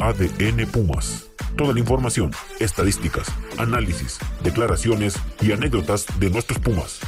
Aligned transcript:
ADN 0.00 0.66
Pumas. 0.72 1.30
Toda 1.58 1.74
la 1.74 1.80
información, 1.80 2.30
estadísticas, 2.58 3.28
análisis, 3.58 4.18
declaraciones 4.42 5.14
y 5.42 5.52
anécdotas 5.52 6.06
de 6.18 6.30
nuestros 6.30 6.58
Pumas. 6.58 7.00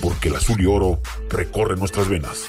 Porque 0.00 0.28
el 0.28 0.36
azul 0.36 0.58
y 0.58 0.64
oro 0.64 1.00
recorre 1.28 1.76
nuestras 1.76 2.08
venas. 2.08 2.46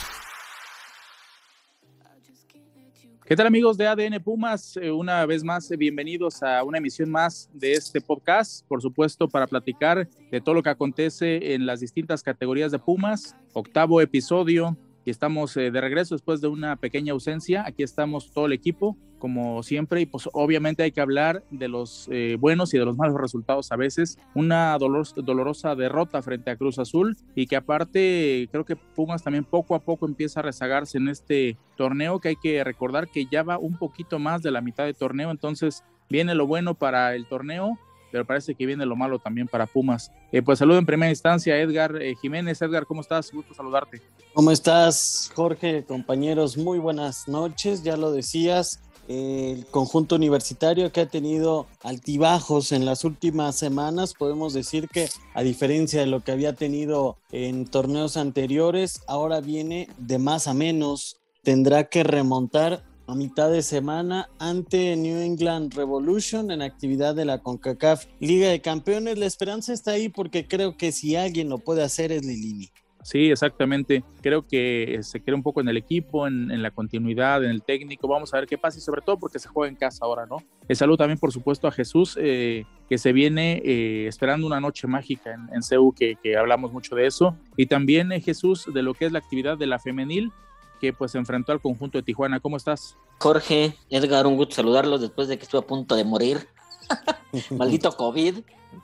¿Qué 3.25 3.35
tal 3.35 3.47
amigos 3.47 3.77
de 3.77 3.87
ADN 3.87 4.23
Pumas? 4.23 4.77
Eh, 4.77 4.89
una 4.89 5.25
vez 5.25 5.43
más, 5.43 5.69
eh, 5.69 5.75
bienvenidos 5.75 6.41
a 6.43 6.63
una 6.63 6.77
emisión 6.77 7.09
más 7.09 7.49
de 7.53 7.73
este 7.73 7.99
podcast, 7.99 8.65
por 8.69 8.81
supuesto, 8.81 9.27
para 9.27 9.47
platicar 9.47 10.07
de 10.31 10.39
todo 10.39 10.55
lo 10.55 10.63
que 10.63 10.69
acontece 10.69 11.53
en 11.53 11.65
las 11.65 11.81
distintas 11.81 12.23
categorías 12.23 12.71
de 12.71 12.79
Pumas. 12.79 13.35
Octavo 13.51 13.99
episodio, 13.99 14.77
y 15.07 15.09
estamos 15.09 15.55
eh, 15.55 15.71
de 15.71 15.79
regreso 15.79 16.15
después 16.15 16.41
de 16.41 16.49
una 16.49 16.75
pequeña 16.75 17.13
ausencia. 17.13 17.63
Aquí 17.65 17.81
estamos 17.81 18.29
todo 18.33 18.45
el 18.45 18.51
equipo, 18.51 18.97
como 19.17 19.63
siempre, 19.63 20.01
y 20.01 20.05
pues 20.05 20.29
obviamente 20.33 20.83
hay 20.83 20.91
que 20.91 21.01
hablar 21.01 21.43
de 21.49 21.67
los 21.67 22.07
eh, 22.11 22.37
buenos 22.39 22.73
y 22.73 22.77
de 22.77 22.85
los 22.85 22.97
malos 22.97 23.19
resultados 23.19 23.71
a 23.71 23.75
veces. 23.75 24.17
Una 24.35 24.77
dolorosa 24.77 25.75
derrota 25.75 26.21
frente 26.21 26.51
a 26.51 26.55
Cruz 26.55 26.79
Azul 26.79 27.17
y 27.35 27.47
que 27.47 27.55
aparte 27.55 28.47
creo 28.51 28.65
que 28.65 28.75
Pumas 28.75 29.23
también 29.23 29.43
poco 29.43 29.75
a 29.75 29.79
poco 29.79 30.05
empieza 30.05 30.39
a 30.39 30.43
rezagarse 30.43 30.97
en 30.97 31.09
este 31.09 31.57
torneo 31.75 32.19
que 32.19 32.29
hay 32.29 32.35
que 32.35 32.63
recordar 32.63 33.07
que 33.07 33.25
ya 33.31 33.43
va 33.43 33.57
un 33.57 33.77
poquito 33.77 34.19
más 34.19 34.41
de 34.41 34.51
la 34.51 34.61
mitad 34.61 34.85
de 34.85 34.93
torneo, 34.93 35.31
entonces 35.31 35.83
viene 36.09 36.35
lo 36.35 36.47
bueno 36.47 36.75
para 36.75 37.15
el 37.15 37.27
torneo 37.27 37.77
pero 38.11 38.25
parece 38.25 38.55
que 38.55 38.65
viene 38.65 38.85
lo 38.85 38.95
malo 38.95 39.19
también 39.19 39.47
para 39.47 39.65
Pumas. 39.65 40.11
Eh, 40.31 40.41
pues 40.41 40.59
saludo 40.59 40.77
en 40.77 40.85
primera 40.85 41.09
instancia 41.09 41.57
Edgar 41.57 42.01
eh, 42.01 42.15
Jiménez. 42.15 42.61
Edgar, 42.61 42.85
¿cómo 42.85 43.01
estás? 43.01 43.31
Gusto 43.31 43.53
saludarte. 43.53 44.01
¿Cómo 44.33 44.51
estás, 44.51 45.31
Jorge? 45.35 45.83
Compañeros, 45.83 46.57
muy 46.57 46.79
buenas 46.79 47.27
noches. 47.27 47.83
Ya 47.83 47.97
lo 47.97 48.11
decías, 48.11 48.81
el 49.07 49.65
conjunto 49.67 50.15
universitario 50.15 50.91
que 50.91 51.01
ha 51.01 51.07
tenido 51.07 51.67
altibajos 51.81 52.71
en 52.71 52.85
las 52.85 53.05
últimas 53.05 53.55
semanas, 53.55 54.13
podemos 54.13 54.53
decir 54.53 54.89
que 54.89 55.09
a 55.33 55.43
diferencia 55.43 56.01
de 56.01 56.07
lo 56.07 56.23
que 56.23 56.31
había 56.31 56.53
tenido 56.53 57.17
en 57.31 57.65
torneos 57.65 58.17
anteriores, 58.17 59.01
ahora 59.07 59.39
viene 59.39 59.89
de 59.97 60.19
más 60.19 60.47
a 60.47 60.53
menos. 60.53 61.17
Tendrá 61.43 61.85
que 61.85 62.03
remontar 62.03 62.83
a 63.07 63.15
mitad 63.15 63.49
de 63.49 63.61
semana 63.61 64.29
ante 64.37 64.95
New 64.97 65.21
England 65.21 65.73
Revolution 65.73 66.51
en 66.51 66.61
actividad 66.61 67.15
de 67.15 67.23
la 67.23 67.39
CONCACAF 67.39 68.05
Liga 68.19 68.49
de 68.49 68.61
Campeones. 68.61 69.17
La 69.17 69.25
esperanza 69.25 69.71
está 69.71 69.91
ahí 69.91 70.09
porque 70.09 70.45
creo 70.45 70.75
que 70.75 70.91
si 70.91 71.15
alguien 71.15 71.47
lo 71.47 71.59
puede 71.59 71.83
hacer 71.83 72.11
es 72.11 72.25
Lilini. 72.25 72.69
Sí, 73.07 73.31
exactamente. 73.31 74.03
Creo 74.21 74.45
que 74.45 74.99
se 75.01 75.21
quiere 75.21 75.35
un 75.35 75.41
poco 75.41 75.61
en 75.61 75.69
el 75.69 75.77
equipo, 75.77 76.27
en, 76.27 76.61
la 76.61 76.71
continuidad, 76.71 77.41
en 77.41 77.51
el 77.51 77.63
técnico. 77.63 78.05
Vamos 78.05 78.33
a 78.33 78.37
ver 78.37 78.47
qué 78.47 78.57
pasa 78.57 78.79
y 78.79 78.81
sobre 78.81 79.01
todo 79.01 79.17
porque 79.17 79.39
se 79.39 79.47
juega 79.47 79.69
en 79.69 79.77
casa 79.77 80.03
ahora, 80.03 80.25
¿no? 80.25 80.43
El 80.67 80.75
saludo 80.75 80.97
también, 80.97 81.17
por 81.17 81.31
supuesto, 81.31 81.69
a 81.69 81.71
Jesús, 81.71 82.17
eh, 82.19 82.65
que 82.89 82.97
se 82.97 83.13
viene 83.13 83.61
eh, 83.63 84.07
esperando 84.07 84.45
una 84.45 84.59
noche 84.59 84.87
mágica 84.87 85.33
en, 85.33 85.47
en 85.55 85.63
CEU, 85.63 85.93
que, 85.93 86.17
hablamos 86.37 86.73
mucho 86.73 86.95
de 86.95 87.07
eso. 87.07 87.37
Y 87.55 87.67
también, 87.67 88.11
eh, 88.11 88.19
Jesús, 88.19 88.65
de 88.73 88.83
lo 88.83 88.93
que 88.93 89.05
es 89.05 89.13
la 89.13 89.19
actividad 89.19 89.57
de 89.57 89.67
la 89.67 89.79
femenil, 89.79 90.33
que 90.81 90.91
pues 90.91 91.11
se 91.11 91.17
enfrentó 91.17 91.53
al 91.53 91.61
conjunto 91.61 91.97
de 91.97 92.03
Tijuana. 92.03 92.41
¿Cómo 92.41 92.57
estás? 92.57 92.97
Jorge, 93.19 93.73
Edgar, 93.89 94.27
un 94.27 94.35
gusto 94.35 94.55
saludarlos 94.55 94.99
después 94.99 95.29
de 95.29 95.37
que 95.37 95.43
estuve 95.43 95.61
a 95.61 95.65
punto 95.65 95.95
de 95.95 96.03
morir. 96.03 96.45
Maldito 97.51 97.89
COVID. 97.89 98.39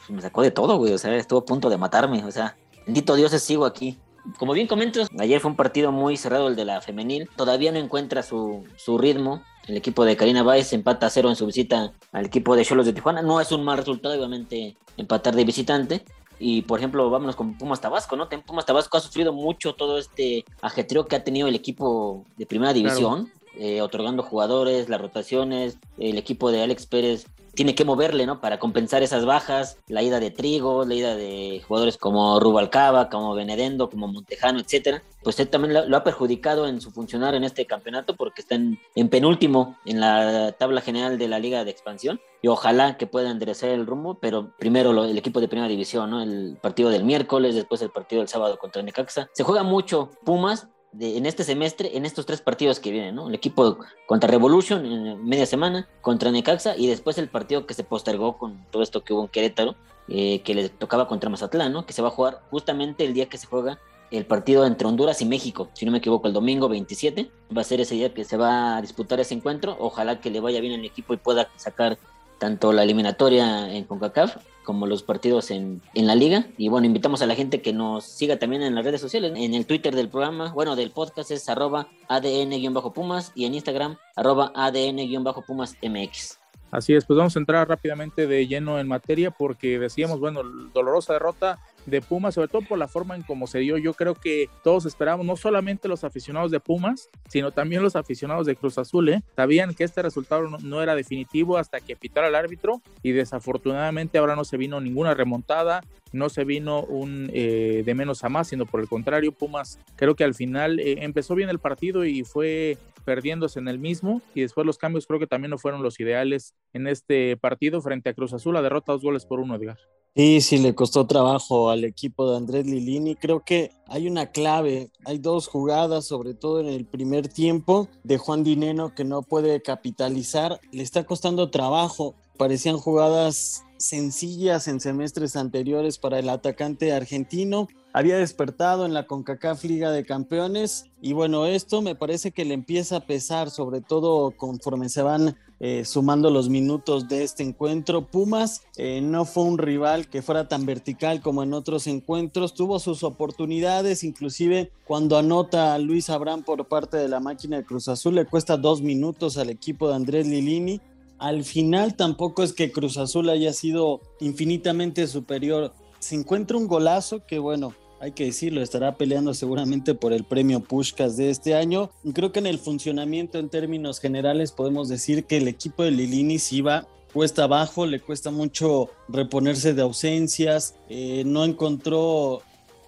Me 0.07 0.21
sacó 0.21 0.43
de 0.43 0.51
todo, 0.51 0.77
güey. 0.77 0.93
O 0.93 0.97
sea, 0.97 1.13
estuvo 1.13 1.39
a 1.39 1.45
punto 1.45 1.69
de 1.69 1.75
matarme. 1.75 2.23
O 2.23 2.31
sea, 2.31 2.55
bendito 2.85 3.17
Dios, 3.17 3.33
sigo 3.33 3.65
aquí. 3.65 3.99
Como 4.37 4.53
bien 4.53 4.67
comentas, 4.67 5.09
ayer 5.19 5.39
fue 5.39 5.51
un 5.51 5.57
partido 5.57 5.91
muy 5.91 6.17
cerrado 6.17 6.47
el 6.47 6.55
de 6.55 6.65
la 6.65 6.81
femenil. 6.81 7.29
Todavía 7.35 7.71
no 7.71 7.79
encuentra 7.79 8.23
su, 8.23 8.63
su 8.77 8.97
ritmo. 8.97 9.43
El 9.67 9.77
equipo 9.77 10.05
de 10.05 10.17
Karina 10.17 10.43
Báez 10.43 10.73
empata 10.73 11.07
a 11.07 11.09
cero 11.09 11.29
en 11.29 11.35
su 11.35 11.45
visita 11.45 11.93
al 12.11 12.25
equipo 12.25 12.55
de 12.55 12.65
Cholos 12.65 12.85
de 12.85 12.93
Tijuana. 12.93 13.21
No 13.21 13.39
es 13.39 13.51
un 13.51 13.63
mal 13.63 13.77
resultado, 13.77 14.15
obviamente, 14.15 14.75
empatar 14.97 15.35
de 15.35 15.45
visitante. 15.45 16.05
Y 16.39 16.63
por 16.63 16.79
ejemplo, 16.79 17.09
vámonos 17.09 17.35
con 17.35 17.57
Pumas 17.57 17.79
Tabasco, 17.79 18.15
¿no? 18.15 18.27
Pumas 18.45 18.65
Tabasco 18.65 18.97
ha 18.97 19.01
sufrido 19.01 19.31
mucho 19.33 19.75
todo 19.75 19.97
este 19.97 20.45
ajetreo 20.61 21.05
que 21.07 21.15
ha 21.15 21.23
tenido 21.23 21.47
el 21.47 21.55
equipo 21.55 22.25
de 22.37 22.45
primera 22.45 22.73
división, 22.73 23.31
eh, 23.57 23.81
otorgando 23.81 24.23
jugadores, 24.23 24.89
las 24.89 24.99
rotaciones, 24.99 25.77
el 25.97 26.17
equipo 26.17 26.51
de 26.51 26.63
Alex 26.63 26.85
Pérez 26.85 27.27
tiene 27.53 27.75
que 27.75 27.85
moverle, 27.85 28.25
¿no? 28.25 28.41
Para 28.41 28.59
compensar 28.59 29.03
esas 29.03 29.25
bajas, 29.25 29.77
la 29.87 30.01
ida 30.01 30.19
de 30.19 30.31
Trigo, 30.31 30.85
la 30.85 30.95
ida 30.95 31.15
de 31.15 31.61
jugadores 31.67 31.97
como 31.97 32.39
Rubalcaba, 32.39 33.09
como 33.09 33.35
Benedendo, 33.35 33.89
como 33.89 34.07
Montejano, 34.07 34.59
etcétera. 34.59 35.03
Pues 35.23 35.39
él 35.39 35.47
también 35.47 35.89
lo, 35.89 35.97
ha 35.97 36.03
perjudicado 36.03 36.67
en 36.67 36.81
su 36.81 36.91
funcionar 36.91 37.35
en 37.35 37.43
este 37.43 37.65
campeonato 37.65 38.15
porque 38.15 38.41
está 38.41 38.55
en, 38.55 38.77
penúltimo 39.09 39.77
en 39.85 39.99
la 39.99 40.53
tabla 40.53 40.81
general 40.81 41.17
de 41.17 41.27
la 41.27 41.39
Liga 41.39 41.63
de 41.63 41.71
Expansión 41.71 42.19
y 42.41 42.47
ojalá 42.49 42.97
que 42.97 43.07
pueda 43.07 43.31
enderezar 43.31 43.69
el 43.69 43.85
rumbo, 43.85 44.15
pero 44.15 44.51
primero 44.57 45.05
el 45.05 45.17
equipo 45.17 45.39
de 45.39 45.47
primera 45.47 45.69
división, 45.69 46.09
¿no? 46.09 46.21
El 46.21 46.57
partido 46.61 46.89
del 46.89 47.05
miércoles, 47.05 47.55
después 47.55 47.81
el 47.81 47.89
partido 47.89 48.21
del 48.21 48.27
sábado 48.27 48.57
contra 48.57 48.81
Necaxa. 48.81 49.29
Se 49.31 49.43
juega 49.43 49.63
mucho 49.63 50.09
Pumas, 50.25 50.67
en 50.99 51.25
este 51.25 51.43
semestre, 51.43 51.97
en 51.97 52.05
estos 52.05 52.25
tres 52.25 52.41
partidos 52.41 52.79
que 52.79 52.91
vienen, 52.91 53.15
¿no? 53.15 53.27
El 53.27 53.35
equipo 53.35 53.79
contra 54.05 54.29
Revolution 54.29 54.85
en 54.85 55.25
media 55.25 55.45
semana, 55.45 55.87
contra 56.01 56.31
Necaxa 56.31 56.75
y 56.77 56.87
después 56.87 57.17
el 57.17 57.29
partido 57.29 57.65
que 57.65 57.73
se 57.73 57.83
postergó 57.83 58.37
con 58.37 58.65
todo 58.71 58.83
esto 58.83 59.03
que 59.03 59.13
hubo 59.13 59.23
en 59.23 59.27
Querétaro, 59.29 59.75
eh, 60.07 60.41
que 60.41 60.53
le 60.53 60.69
tocaba 60.69 61.07
contra 61.07 61.29
Mazatlán, 61.29 61.73
¿no? 61.73 61.85
Que 61.85 61.93
se 61.93 62.01
va 62.01 62.09
a 62.09 62.11
jugar 62.11 62.41
justamente 62.51 63.05
el 63.05 63.13
día 63.13 63.27
que 63.27 63.37
se 63.37 63.47
juega 63.47 63.79
el 64.11 64.25
partido 64.25 64.65
entre 64.65 64.87
Honduras 64.87 65.21
y 65.21 65.25
México, 65.25 65.69
si 65.73 65.85
no 65.85 65.91
me 65.91 65.97
equivoco, 65.97 66.27
el 66.27 66.33
domingo 66.33 66.69
27. 66.69 67.31
Va 67.55 67.61
a 67.61 67.63
ser 67.63 67.81
ese 67.81 67.95
día 67.95 68.13
que 68.13 68.23
se 68.23 68.37
va 68.37 68.77
a 68.77 68.81
disputar 68.81 69.19
ese 69.19 69.33
encuentro. 69.33 69.75
Ojalá 69.79 70.21
que 70.21 70.29
le 70.29 70.39
vaya 70.39 70.61
bien 70.61 70.79
al 70.79 70.85
equipo 70.85 71.15
y 71.15 71.17
pueda 71.17 71.49
sacar 71.55 71.97
tanto 72.37 72.73
la 72.73 72.83
eliminatoria 72.83 73.73
en 73.73 73.85
CONCACAF 73.85 74.37
como 74.63 74.87
los 74.87 75.03
partidos 75.03 75.51
en, 75.51 75.81
en, 75.93 76.07
la 76.07 76.15
liga. 76.15 76.47
Y 76.57 76.69
bueno, 76.69 76.87
invitamos 76.87 77.21
a 77.21 77.25
la 77.25 77.35
gente 77.35 77.61
que 77.61 77.73
nos 77.73 78.05
siga 78.05 78.37
también 78.37 78.63
en 78.63 78.75
las 78.75 78.83
redes 78.83 79.01
sociales. 79.01 79.33
En 79.35 79.53
el 79.53 79.65
Twitter 79.65 79.95
del 79.95 80.09
programa, 80.09 80.51
bueno, 80.53 80.75
del 80.75 80.91
podcast 80.91 81.31
es 81.31 81.47
arroba 81.49 81.87
ADN-Pumas 82.09 83.31
y 83.35 83.45
en 83.45 83.53
Instagram 83.53 83.97
arroba 84.15 84.51
ADN-Pumas 84.55 85.75
MX. 85.81 86.39
Así 86.71 86.95
es, 86.95 87.05
pues 87.05 87.17
vamos 87.17 87.35
a 87.35 87.39
entrar 87.39 87.69
rápidamente 87.69 88.25
de 88.25 88.47
lleno 88.47 88.79
en 88.79 88.87
materia 88.87 89.29
porque 89.29 89.77
decíamos, 89.77 90.19
bueno, 90.19 90.41
dolorosa 90.73 91.13
derrota 91.13 91.59
de 91.85 92.01
Pumas, 92.01 92.35
sobre 92.35 92.47
todo 92.47 92.61
por 92.61 92.77
la 92.77 92.87
forma 92.87 93.15
en 93.15 93.23
cómo 93.23 93.47
se 93.47 93.59
dio. 93.59 93.77
Yo 93.77 93.93
creo 93.93 94.15
que 94.15 94.49
todos 94.63 94.85
esperábamos, 94.85 95.25
no 95.25 95.35
solamente 95.35 95.87
los 95.87 96.03
aficionados 96.03 96.51
de 96.51 96.59
Pumas, 96.59 97.09
sino 97.29 97.51
también 97.51 97.83
los 97.83 97.95
aficionados 97.95 98.45
de 98.45 98.55
Cruz 98.55 98.77
Azul, 98.77 99.09
¿eh? 99.09 99.23
sabían 99.35 99.73
que 99.73 99.83
este 99.83 100.01
resultado 100.01 100.47
no, 100.61 100.81
era 100.81 100.95
definitivo 100.95 101.57
hasta 101.57 101.79
que 101.79 101.95
pitara 101.95 102.27
el 102.27 102.35
árbitro 102.35 102.81
y 103.01 103.11
desafortunadamente 103.11 104.17
ahora 104.17 104.35
no 104.35 104.45
se 104.45 104.57
vino 104.57 104.79
ninguna 104.79 105.13
remontada, 105.13 105.81
no 106.11 106.29
se 106.29 106.43
vino 106.43 106.83
un 106.83 107.29
eh, 107.33 107.83
de 107.85 107.95
menos 107.95 108.23
a 108.23 108.29
más, 108.29 108.47
sino 108.47 108.65
por 108.65 108.79
el 108.79 108.87
contrario, 108.87 109.31
Pumas 109.31 109.79
creo 109.95 110.15
que 110.15 110.23
al 110.23 110.35
final 110.35 110.79
eh, 110.79 111.03
empezó 111.03 111.35
bien 111.35 111.49
el 111.49 111.59
partido 111.59 112.05
y 112.05 112.23
fue 112.23 112.77
perdiéndose 113.03 113.59
en 113.59 113.67
el 113.67 113.79
mismo 113.79 114.21
y 114.33 114.41
después 114.41 114.65
los 114.65 114.77
cambios 114.77 115.07
creo 115.07 115.19
que 115.19 115.27
también 115.27 115.51
no 115.51 115.57
fueron 115.57 115.83
los 115.83 115.99
ideales 115.99 116.53
en 116.71 116.87
este 116.87 117.35
partido 117.37 117.81
frente 117.81 118.09
a 118.09 118.13
Cruz 118.13 118.33
Azul, 118.33 118.53
la 118.53 118.61
derrota 118.61 118.93
dos 118.93 119.01
goles 119.01 119.25
por 119.25 119.39
uno, 119.39 119.55
Edgar. 119.55 119.77
Sí, 120.15 120.41
sí, 120.41 120.59
le 120.59 120.75
costó 120.75 121.07
trabajo 121.07 121.71
al 121.71 121.83
equipo 121.83 122.29
de 122.29 122.37
Andrés 122.37 122.67
Lilini. 122.67 123.15
Creo 123.15 123.43
que 123.43 123.71
hay 123.87 124.07
una 124.07 124.27
clave, 124.27 124.91
hay 125.05 125.17
dos 125.17 125.47
jugadas, 125.47 126.05
sobre 126.05 126.35
todo 126.35 126.59
en 126.59 126.67
el 126.67 126.85
primer 126.85 127.27
tiempo, 127.29 127.87
de 128.03 128.19
Juan 128.19 128.43
Dineno 128.43 128.93
que 128.93 129.05
no 129.05 129.23
puede 129.23 129.63
capitalizar. 129.63 130.59
Le 130.71 130.83
está 130.83 131.03
costando 131.03 131.49
trabajo. 131.49 132.13
Parecían 132.37 132.77
jugadas 132.77 133.63
sencillas 133.77 134.67
en 134.67 134.79
semestres 134.79 135.35
anteriores 135.35 135.97
para 135.97 136.19
el 136.19 136.29
atacante 136.29 136.93
argentino. 136.93 137.67
Había 137.95 138.17
despertado 138.17 138.87
en 138.87 138.93
la 138.95 139.05
CONCACAF 139.05 139.63
Liga 139.65 139.91
de 139.91 140.03
Campeones 140.03 140.87
y 140.99 141.13
bueno, 141.13 141.45
esto 141.45 141.83
me 141.83 141.93
parece 141.93 142.31
que 142.31 142.43
le 142.43 142.55
empieza 142.55 142.97
a 142.97 143.05
pesar, 143.05 143.51
sobre 143.51 143.81
todo 143.81 144.31
conforme 144.31 144.89
se 144.89 145.03
van 145.03 145.37
eh, 145.59 145.85
sumando 145.85 146.31
los 146.31 146.49
minutos 146.49 147.07
de 147.07 147.23
este 147.23 147.43
encuentro. 147.43 148.07
Pumas 148.07 148.63
eh, 148.77 148.99
no 148.99 149.25
fue 149.25 149.43
un 149.43 149.59
rival 149.59 150.09
que 150.09 150.23
fuera 150.23 150.47
tan 150.47 150.65
vertical 150.65 151.21
como 151.21 151.43
en 151.43 151.53
otros 151.53 151.85
encuentros, 151.85 152.55
tuvo 152.55 152.79
sus 152.79 153.03
oportunidades, 153.03 154.03
inclusive 154.03 154.71
cuando 154.85 155.15
anota 155.17 155.75
a 155.75 155.77
Luis 155.77 156.09
Abraham 156.09 156.41
por 156.41 156.67
parte 156.67 156.97
de 156.97 157.07
la 157.07 157.19
máquina 157.19 157.57
de 157.57 157.65
Cruz 157.65 157.87
Azul, 157.87 158.15
le 158.15 158.25
cuesta 158.25 158.57
dos 158.57 158.81
minutos 158.81 159.37
al 159.37 159.51
equipo 159.51 159.87
de 159.87 159.95
Andrés 159.95 160.25
Lilini 160.25 160.81
al 161.19 161.45
final 161.45 161.95
tampoco 161.95 162.43
es 162.43 162.51
que 162.51 162.71
Cruz 162.71 162.97
Azul 162.97 163.29
haya 163.29 163.53
sido 163.53 164.01
infinitamente 164.19 165.07
superior. 165.07 165.71
Se 165.99 166.15
encuentra 166.15 166.57
un 166.57 166.67
golazo 166.67 167.25
que, 167.25 167.39
bueno, 167.39 167.73
hay 168.03 168.11
que 168.11 168.25
decirlo, 168.25 168.61
estará 168.61 168.95
peleando 168.95 169.33
seguramente 169.33 169.95
por 169.95 170.11
el 170.11 170.25
premio 170.25 170.59
Pushkas 170.59 171.15
de 171.15 171.29
este 171.29 171.55
año. 171.55 171.89
Creo 172.13 172.33
que 172.33 172.39
en 172.39 172.47
el 172.47 172.59
funcionamiento 172.59 173.39
en 173.39 173.47
términos 173.47 174.01
generales 174.01 174.51
podemos 174.51 174.89
decir 174.89 175.23
que 175.23 175.37
el 175.37 175.47
equipo 175.47 175.83
de 175.83 175.91
Lilini 175.91 176.37
sí 176.37 176.59
va 176.59 176.85
cuesta 177.13 177.45
abajo, 177.45 177.85
le 177.85 178.01
cuesta 178.01 178.29
mucho 178.29 178.89
reponerse 179.07 179.73
de 179.73 179.83
ausencias, 179.83 180.75
eh, 180.89 181.23
no 181.25 181.45
encontró 181.45 182.41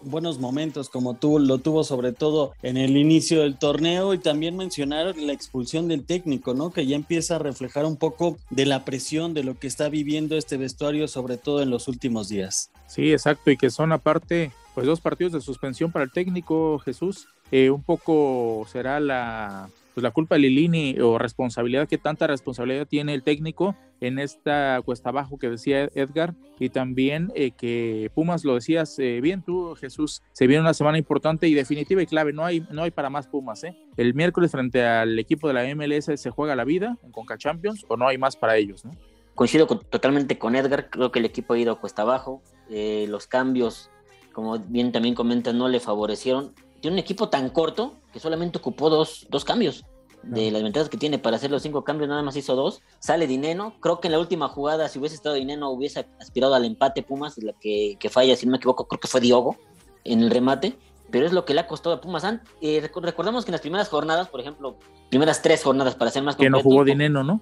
buenos 0.05 0.39
momentos 0.39 0.89
como 0.89 1.15
tuvo, 1.15 1.39
lo 1.39 1.57
tuvo 1.57 1.83
sobre 1.83 2.13
todo 2.13 2.53
en 2.61 2.77
el 2.77 2.97
inicio 2.97 3.41
del 3.41 3.57
torneo 3.57 4.13
y 4.13 4.19
también 4.19 4.55
mencionar 4.55 5.17
la 5.17 5.33
expulsión 5.33 5.87
del 5.87 6.05
técnico, 6.05 6.53
¿no? 6.53 6.71
Que 6.71 6.85
ya 6.85 6.95
empieza 6.95 7.35
a 7.35 7.39
reflejar 7.39 7.85
un 7.85 7.97
poco 7.97 8.37
de 8.49 8.65
la 8.65 8.85
presión 8.85 9.33
de 9.33 9.43
lo 9.43 9.57
que 9.59 9.67
está 9.67 9.89
viviendo 9.89 10.37
este 10.37 10.57
vestuario, 10.57 11.07
sobre 11.07 11.37
todo 11.37 11.61
en 11.61 11.69
los 11.69 11.87
últimos 11.87 12.29
días. 12.29 12.71
Sí, 12.87 13.11
exacto, 13.11 13.51
y 13.51 13.57
que 13.57 13.69
son 13.69 13.91
aparte, 13.91 14.51
pues 14.73 14.87
dos 14.87 15.01
partidos 15.01 15.33
de 15.33 15.41
suspensión 15.41 15.91
para 15.91 16.05
el 16.05 16.11
técnico 16.11 16.79
Jesús. 16.79 17.27
Eh, 17.51 17.69
un 17.69 17.83
poco 17.83 18.65
será 18.71 18.99
la 18.99 19.69
pues 19.95 20.03
la 20.03 20.11
culpa 20.11 20.35
de 20.35 20.41
Lilini 20.41 20.99
o 20.99 21.17
responsabilidad, 21.17 21.87
que 21.87 21.97
tanta 21.97 22.27
responsabilidad 22.27 22.85
tiene 22.85 23.13
el 23.13 23.23
técnico 23.23 23.77
en 24.01 24.19
esta 24.19 24.81
cuesta 24.83 25.09
abajo 25.09 25.37
que 25.37 25.49
decía 25.49 25.89
Edgar 25.95 26.35
y 26.59 26.67
también 26.67 27.31
eh, 27.33 27.51
que 27.51 28.11
Pumas 28.13 28.43
lo 28.43 28.55
decías 28.55 28.99
eh, 28.99 29.21
bien 29.21 29.41
tú 29.41 29.73
Jesús 29.79 30.21
se 30.33 30.47
viene 30.47 30.61
una 30.61 30.73
semana 30.73 30.97
importante 30.97 31.47
y 31.47 31.53
definitiva 31.53 32.01
y 32.01 32.05
clave 32.05 32.33
no 32.33 32.43
hay 32.43 32.67
no 32.71 32.83
hay 32.83 32.91
para 32.91 33.09
más 33.09 33.27
Pumas 33.27 33.63
¿eh? 33.63 33.77
el 33.95 34.13
miércoles 34.13 34.51
frente 34.51 34.85
al 34.85 35.17
equipo 35.17 35.47
de 35.47 35.53
la 35.53 35.75
MLS 35.75 36.19
se 36.19 36.29
juega 36.29 36.57
la 36.57 36.65
vida 36.65 36.97
en 37.03 37.11
Conca 37.13 37.37
Champions 37.37 37.85
o 37.87 37.95
no 37.95 38.05
hay 38.05 38.17
más 38.17 38.35
para 38.35 38.57
ellos 38.57 38.83
¿no? 38.83 38.91
coincido 39.33 39.65
totalmente 39.65 40.37
con 40.37 40.57
Edgar 40.57 40.89
creo 40.89 41.11
que 41.11 41.19
el 41.19 41.25
equipo 41.25 41.53
ha 41.53 41.57
ido 41.57 41.79
cuesta 41.79 42.01
abajo 42.01 42.41
eh, 42.69 43.05
los 43.07 43.27
cambios 43.27 43.89
como 44.33 44.59
bien 44.59 44.91
también 44.91 45.15
comentan 45.15 45.57
no 45.57 45.69
le 45.69 45.79
favorecieron 45.79 46.53
tiene 46.81 46.95
un 46.95 46.99
equipo 46.99 47.29
tan 47.29 47.49
corto 47.49 47.95
que 48.15 48.21
solamente 48.21 48.59
ocupó 48.59 48.89
dos, 48.89 49.27
dos 49.29 49.43
cambios. 49.43 49.83
De 50.23 50.49
las 50.49 50.63
ventajas 50.63 50.87
que 50.87 50.95
tiene 50.95 51.19
para 51.19 51.35
hacer 51.35 51.51
los 51.51 51.61
cinco 51.61 51.83
cambios, 51.83 52.07
nada 52.07 52.23
más 52.23 52.37
hizo 52.37 52.55
dos. 52.55 52.81
Sale 52.99 53.27
Dineno. 53.27 53.75
Creo 53.81 53.99
que 53.99 54.07
en 54.07 54.13
la 54.13 54.19
última 54.19 54.47
jugada, 54.47 54.87
si 54.87 54.99
hubiese 54.99 55.17
estado 55.17 55.35
Dineno, 55.35 55.69
hubiese 55.69 56.07
aspirado 56.21 56.55
al 56.55 56.63
empate 56.63 57.03
Pumas, 57.03 57.37
la 57.39 57.51
que, 57.59 57.97
que 57.99 58.09
falla, 58.09 58.37
si 58.37 58.45
no 58.45 58.53
me 58.53 58.57
equivoco, 58.57 58.87
creo 58.87 59.01
que 59.01 59.09
fue 59.09 59.19
Diogo 59.19 59.57
en 60.05 60.23
el 60.23 60.31
remate. 60.31 60.77
Pero 61.11 61.25
es 61.25 61.33
lo 61.33 61.43
que 61.43 61.53
le 61.53 61.59
ha 61.59 61.67
costado 61.67 61.93
a 61.93 61.99
Pumas. 61.99 62.23
Eh, 62.61 62.89
recordamos 63.01 63.43
que 63.43 63.51
en 63.51 63.53
las 63.53 63.61
primeras 63.61 63.89
jornadas, 63.89 64.29
por 64.29 64.39
ejemplo, 64.39 64.77
primeras 65.09 65.41
tres 65.41 65.61
jornadas 65.61 65.93
para 65.95 66.09
ser 66.09 66.23
más 66.23 66.37
Que 66.37 66.49
no 66.49 66.61
jugó 66.61 66.85
Dineno, 66.85 67.21
¿no? 67.21 67.41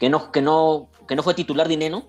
Que 0.00 0.08
no, 0.08 0.32
que 0.32 0.40
no, 0.40 0.88
que 1.06 1.14
no 1.14 1.22
fue 1.22 1.34
titular 1.34 1.68
Dineno. 1.68 2.04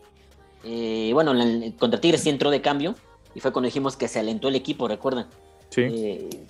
Eh, 0.63 1.11
bueno, 1.13 1.33
contra 1.77 1.99
Tigres 1.99 2.21
sí 2.21 2.29
entró 2.29 2.51
de 2.51 2.61
cambio. 2.61 2.95
Y 3.35 3.41
fue 3.41 3.51
cuando 3.51 3.65
dijimos 3.65 3.97
que 3.97 4.07
se 4.07 4.19
alentó 4.19 4.47
el 4.47 4.55
equipo, 4.55 4.87
recuerdan. 4.87 5.27
Sí. 5.71 5.81
Eh, 5.81 6.47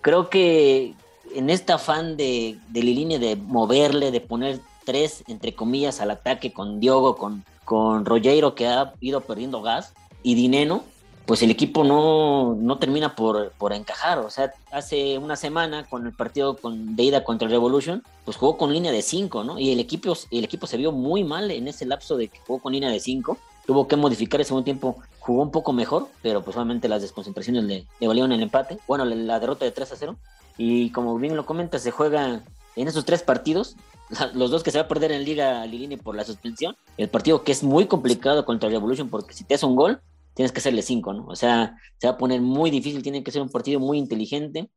creo 0.00 0.30
que 0.30 0.94
en 1.34 1.50
este 1.50 1.72
afán 1.72 2.16
de, 2.16 2.58
de 2.68 2.82
Lilini 2.82 3.18
de 3.18 3.36
moverle, 3.36 4.10
de 4.10 4.20
poner 4.20 4.60
tres, 4.84 5.24
entre 5.28 5.54
comillas, 5.54 6.00
al 6.00 6.10
ataque 6.10 6.52
con 6.52 6.80
Diogo, 6.80 7.16
con, 7.16 7.44
con 7.64 8.04
Rogero, 8.04 8.54
que 8.54 8.66
ha 8.66 8.94
ido 9.00 9.20
perdiendo 9.20 9.62
gas, 9.62 9.94
y 10.22 10.34
Dineno, 10.34 10.84
pues 11.26 11.42
el 11.42 11.50
equipo 11.50 11.84
no, 11.84 12.56
no 12.56 12.78
termina 12.78 13.14
por, 13.14 13.52
por, 13.52 13.72
encajar. 13.72 14.18
O 14.18 14.30
sea, 14.30 14.52
hace 14.72 15.16
una 15.18 15.36
semana 15.36 15.88
con 15.88 16.06
el 16.06 16.12
partido 16.12 16.56
con, 16.56 16.96
de 16.96 17.04
ida 17.04 17.24
contra 17.24 17.46
el 17.46 17.52
Revolution, 17.52 18.02
pues 18.24 18.36
jugó 18.36 18.56
con 18.56 18.72
línea 18.72 18.90
de 18.90 19.02
cinco, 19.02 19.44
¿no? 19.44 19.58
Y 19.58 19.70
el 19.70 19.78
equipo, 19.78 20.14
el 20.30 20.44
equipo 20.44 20.66
se 20.66 20.76
vio 20.76 20.92
muy 20.92 21.22
mal 21.22 21.50
en 21.50 21.68
ese 21.68 21.86
lapso 21.86 22.16
de 22.16 22.28
que 22.28 22.40
jugó 22.40 22.58
con 22.58 22.72
línea 22.72 22.90
de 22.90 22.98
cinco. 22.98 23.38
Tuvo 23.64 23.86
que 23.86 23.94
modificar 23.94 24.40
el 24.40 24.46
segundo 24.46 24.64
tiempo, 24.64 24.96
jugó 25.20 25.42
un 25.42 25.52
poco 25.52 25.72
mejor, 25.72 26.08
pero 26.22 26.42
pues 26.42 26.56
obviamente 26.56 26.88
las 26.88 27.02
desconcentraciones 27.02 27.62
le, 27.62 27.86
le 28.00 28.08
valieron 28.08 28.32
el 28.32 28.42
empate. 28.42 28.78
Bueno, 28.88 29.04
la 29.04 29.38
derrota 29.38 29.64
de 29.64 29.70
3 29.70 29.92
a 29.92 29.96
0. 29.96 30.16
Y 30.62 30.90
como 30.90 31.16
bien 31.16 31.36
lo 31.36 31.46
comenta, 31.46 31.78
se 31.78 31.90
juega 31.90 32.44
en 32.76 32.86
esos 32.86 33.06
tres 33.06 33.22
partidos, 33.22 33.76
los 34.34 34.50
dos 34.50 34.62
que 34.62 34.70
se 34.70 34.76
va 34.76 34.84
a 34.84 34.88
perder 34.88 35.10
en 35.10 35.24
Liga 35.24 35.64
Lilini 35.64 35.96
por 35.96 36.14
la 36.14 36.22
suspensión, 36.22 36.76
el 36.98 37.08
partido 37.08 37.44
que 37.44 37.52
es 37.52 37.62
muy 37.62 37.86
complicado 37.86 38.44
contra 38.44 38.68
Revolution 38.68 39.08
porque 39.08 39.32
si 39.32 39.44
te 39.44 39.54
hace 39.54 39.64
un 39.64 39.74
gol, 39.74 40.02
tienes 40.34 40.52
que 40.52 40.58
hacerle 40.58 40.82
cinco, 40.82 41.14
¿no? 41.14 41.24
O 41.28 41.34
sea, 41.34 41.78
se 41.96 42.08
va 42.08 42.12
a 42.12 42.18
poner 42.18 42.42
muy 42.42 42.70
difícil, 42.70 43.02
tiene 43.02 43.24
que 43.24 43.30
ser 43.30 43.40
un 43.40 43.48
partido 43.48 43.80
muy 43.80 43.96
inteligente. 43.96 44.68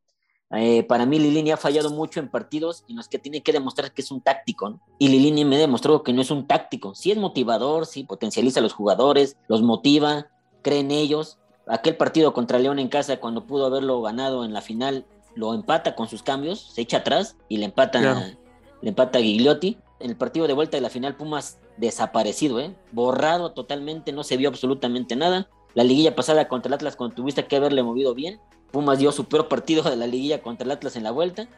Eh, 0.52 0.84
para 0.84 1.04
mí 1.04 1.18
Lilini 1.18 1.50
ha 1.50 1.58
fallado 1.58 1.90
mucho 1.90 2.18
en 2.18 2.30
partidos 2.30 2.84
en 2.88 2.96
los 2.96 3.08
que 3.08 3.18
tiene 3.18 3.42
que 3.42 3.52
demostrar 3.52 3.92
que 3.92 4.00
es 4.00 4.10
un 4.10 4.22
táctico, 4.22 4.70
¿no? 4.70 4.80
Y 4.98 5.08
Lilini 5.08 5.44
me 5.44 5.56
ha 5.56 5.58
demostrado 5.58 6.02
que 6.02 6.14
no 6.14 6.22
es 6.22 6.30
un 6.30 6.46
táctico, 6.46 6.94
sí 6.94 7.10
es 7.10 7.18
motivador, 7.18 7.84
sí 7.84 8.04
potencializa 8.04 8.60
a 8.60 8.62
los 8.62 8.72
jugadores, 8.72 9.36
los 9.48 9.60
motiva, 9.60 10.28
cree 10.62 10.80
en 10.80 10.92
ellos. 10.92 11.36
Aquel 11.66 11.98
partido 11.98 12.32
contra 12.32 12.58
León 12.58 12.78
en 12.78 12.88
casa, 12.88 13.20
cuando 13.20 13.46
pudo 13.46 13.66
haberlo 13.66 14.00
ganado 14.00 14.46
en 14.46 14.54
la 14.54 14.62
final, 14.62 15.06
lo 15.34 15.54
empata 15.54 15.94
con 15.94 16.08
sus 16.08 16.22
cambios, 16.22 16.60
se 16.60 16.82
echa 16.82 16.98
atrás 16.98 17.36
y 17.48 17.58
le 17.58 17.66
empata, 17.66 18.32
le 18.80 18.88
empata 18.88 19.18
a 19.18 19.22
Gigliotti. 19.22 19.78
En 20.00 20.10
el 20.10 20.16
partido 20.16 20.46
de 20.46 20.52
vuelta 20.52 20.76
de 20.76 20.80
la 20.80 20.90
final, 20.90 21.16
Pumas 21.16 21.58
desaparecido, 21.76 22.60
¿eh? 22.60 22.74
borrado 22.92 23.52
totalmente, 23.52 24.12
no 24.12 24.22
se 24.22 24.36
vio 24.36 24.48
absolutamente 24.48 25.16
nada. 25.16 25.48
La 25.74 25.84
liguilla 25.84 26.14
pasada 26.14 26.46
contra 26.46 26.68
el 26.68 26.74
Atlas, 26.74 26.96
cuando 26.96 27.16
tuviste 27.16 27.46
que 27.46 27.56
haberle 27.56 27.82
movido 27.82 28.14
bien, 28.14 28.40
Pumas 28.70 28.98
dio 28.98 29.12
su 29.12 29.26
peor 29.26 29.48
partido 29.48 29.82
de 29.82 29.96
la 29.96 30.06
liguilla 30.06 30.42
contra 30.42 30.64
el 30.64 30.70
Atlas 30.72 30.96
en 30.96 31.04
la 31.04 31.10
vuelta. 31.10 31.48